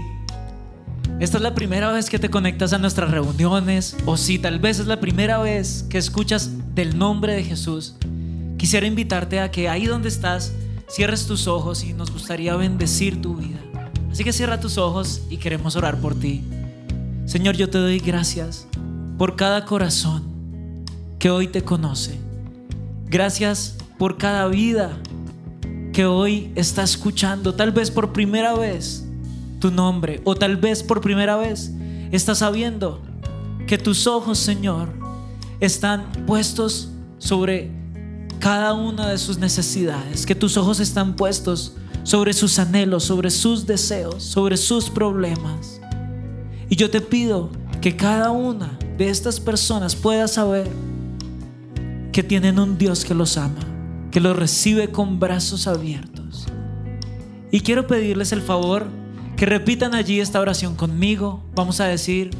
esta 1.20 1.36
es 1.36 1.42
la 1.42 1.54
primera 1.54 1.92
vez 1.92 2.10
que 2.10 2.18
te 2.18 2.30
conectas 2.30 2.72
a 2.72 2.78
nuestras 2.78 3.12
reuniones 3.12 3.96
o 4.06 4.16
si 4.16 4.40
tal 4.40 4.58
vez 4.58 4.80
es 4.80 4.88
la 4.88 4.98
primera 4.98 5.38
vez 5.38 5.86
que 5.88 5.98
escuchas 5.98 6.50
del 6.74 6.98
nombre 6.98 7.32
de 7.32 7.44
Jesús, 7.44 7.94
quisiera 8.58 8.84
invitarte 8.84 9.38
a 9.38 9.52
que 9.52 9.68
ahí 9.68 9.86
donde 9.86 10.08
estás 10.08 10.52
cierres 10.88 11.28
tus 11.28 11.46
ojos 11.46 11.84
y 11.84 11.92
nos 11.92 12.10
gustaría 12.10 12.56
bendecir 12.56 13.22
tu 13.22 13.36
vida. 13.36 13.60
Así 14.10 14.24
que 14.24 14.32
cierra 14.32 14.58
tus 14.58 14.76
ojos 14.78 15.22
y 15.30 15.36
queremos 15.36 15.76
orar 15.76 16.00
por 16.00 16.18
ti. 16.18 16.42
Señor, 17.24 17.56
yo 17.56 17.70
te 17.70 17.78
doy 17.78 18.00
gracias 18.00 18.66
por 19.16 19.36
cada 19.36 19.64
corazón 19.64 20.24
que 21.20 21.30
hoy 21.30 21.46
te 21.46 21.62
conoce. 21.62 22.18
Gracias 23.06 23.76
por 23.96 24.18
cada 24.18 24.48
vida 24.48 24.98
que 25.92 26.06
hoy 26.06 26.50
está 26.54 26.82
escuchando, 26.82 27.54
tal 27.54 27.72
vez 27.72 27.90
por 27.90 28.12
primera 28.12 28.54
vez, 28.54 29.04
tu 29.60 29.70
nombre, 29.70 30.20
o 30.24 30.34
tal 30.34 30.56
vez 30.56 30.82
por 30.82 31.00
primera 31.00 31.36
vez 31.36 31.70
está 32.10 32.34
sabiendo 32.34 33.00
que 33.66 33.78
tus 33.78 34.06
ojos, 34.06 34.38
Señor, 34.38 34.88
están 35.60 36.10
puestos 36.26 36.90
sobre 37.18 37.70
cada 38.38 38.74
una 38.74 39.08
de 39.08 39.18
sus 39.18 39.38
necesidades, 39.38 40.26
que 40.26 40.34
tus 40.34 40.56
ojos 40.56 40.80
están 40.80 41.14
puestos 41.14 41.74
sobre 42.02 42.32
sus 42.32 42.58
anhelos, 42.58 43.04
sobre 43.04 43.30
sus 43.30 43.66
deseos, 43.66 44.24
sobre 44.24 44.56
sus 44.56 44.90
problemas. 44.90 45.80
Y 46.68 46.76
yo 46.76 46.90
te 46.90 47.00
pido 47.00 47.50
que 47.80 47.96
cada 47.96 48.30
una 48.30 48.78
de 48.98 49.08
estas 49.08 49.38
personas 49.38 49.94
pueda 49.94 50.26
saber 50.26 50.68
que 52.12 52.22
tienen 52.22 52.58
un 52.58 52.76
Dios 52.76 53.04
que 53.04 53.14
los 53.14 53.36
ama, 53.36 53.60
que 54.12 54.20
los 54.20 54.36
recibe 54.36 54.92
con 54.92 55.18
brazos 55.18 55.66
abiertos. 55.66 56.46
Y 57.50 57.60
quiero 57.60 57.86
pedirles 57.86 58.30
el 58.32 58.42
favor 58.42 58.86
que 59.36 59.46
repitan 59.46 59.94
allí 59.94 60.20
esta 60.20 60.40
oración 60.40 60.76
conmigo. 60.76 61.42
Vamos 61.54 61.80
a 61.80 61.86
decir, 61.86 62.30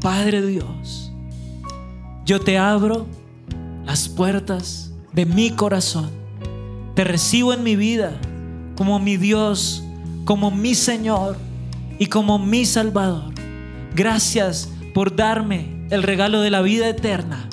Padre 0.00 0.44
Dios, 0.44 1.12
yo 2.24 2.40
te 2.40 2.58
abro 2.58 3.06
las 3.84 4.08
puertas 4.08 4.92
de 5.12 5.26
mi 5.26 5.50
corazón. 5.50 6.10
Te 6.94 7.04
recibo 7.04 7.52
en 7.52 7.62
mi 7.62 7.76
vida 7.76 8.18
como 8.74 8.98
mi 8.98 9.16
Dios, 9.16 9.84
como 10.24 10.50
mi 10.50 10.74
Señor 10.74 11.36
y 11.98 12.06
como 12.06 12.38
mi 12.38 12.64
Salvador. 12.64 13.34
Gracias 13.94 14.70
por 14.94 15.14
darme 15.14 15.86
el 15.90 16.02
regalo 16.02 16.40
de 16.40 16.50
la 16.50 16.62
vida 16.62 16.88
eterna 16.88 17.48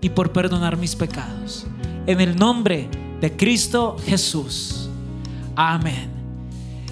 y 0.00 0.10
por 0.10 0.32
perdonar 0.32 0.76
mis 0.76 0.94
pecados. 0.94 1.66
En 2.06 2.20
el 2.20 2.36
nombre 2.36 2.88
de 2.90 3.03
Cristo 3.32 3.96
Jesús. 4.06 4.88
Amén. 5.56 6.10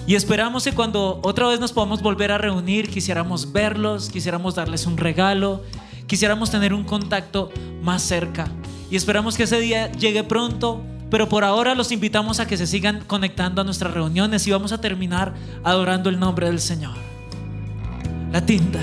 Y 0.05 0.15
esperamos 0.15 0.65
que 0.65 0.73
cuando 0.73 1.19
otra 1.23 1.47
vez 1.47 1.59
nos 1.59 1.71
podamos 1.71 2.01
volver 2.01 2.31
a 2.31 2.37
reunir, 2.37 2.89
quisiéramos 2.89 3.51
verlos, 3.53 4.09
quisiéramos 4.09 4.55
darles 4.55 4.85
un 4.85 4.97
regalo, 4.97 5.61
quisiéramos 6.07 6.51
tener 6.51 6.73
un 6.73 6.83
contacto 6.83 7.51
más 7.81 8.01
cerca. 8.01 8.47
Y 8.91 8.95
esperamos 8.97 9.37
que 9.37 9.43
ese 9.43 9.59
día 9.59 9.91
llegue 9.91 10.23
pronto, 10.23 10.83
pero 11.09 11.29
por 11.29 11.43
ahora 11.43 11.73
los 11.73 11.91
invitamos 11.91 12.39
a 12.39 12.47
que 12.47 12.57
se 12.57 12.67
sigan 12.67 13.03
conectando 13.07 13.61
a 13.61 13.63
nuestras 13.63 13.93
reuniones 13.93 14.45
y 14.45 14.51
vamos 14.51 14.73
a 14.73 14.81
terminar 14.81 15.33
adorando 15.63 16.09
el 16.09 16.19
nombre 16.19 16.47
del 16.47 16.59
Señor. 16.59 16.95
La 18.31 18.45
tinta. 18.45 18.81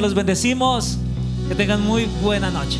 Los 0.00 0.14
bendecimos. 0.14 0.96
Que 1.48 1.54
tengan 1.54 1.80
muy 1.80 2.06
buena 2.22 2.50
noche. 2.50 2.78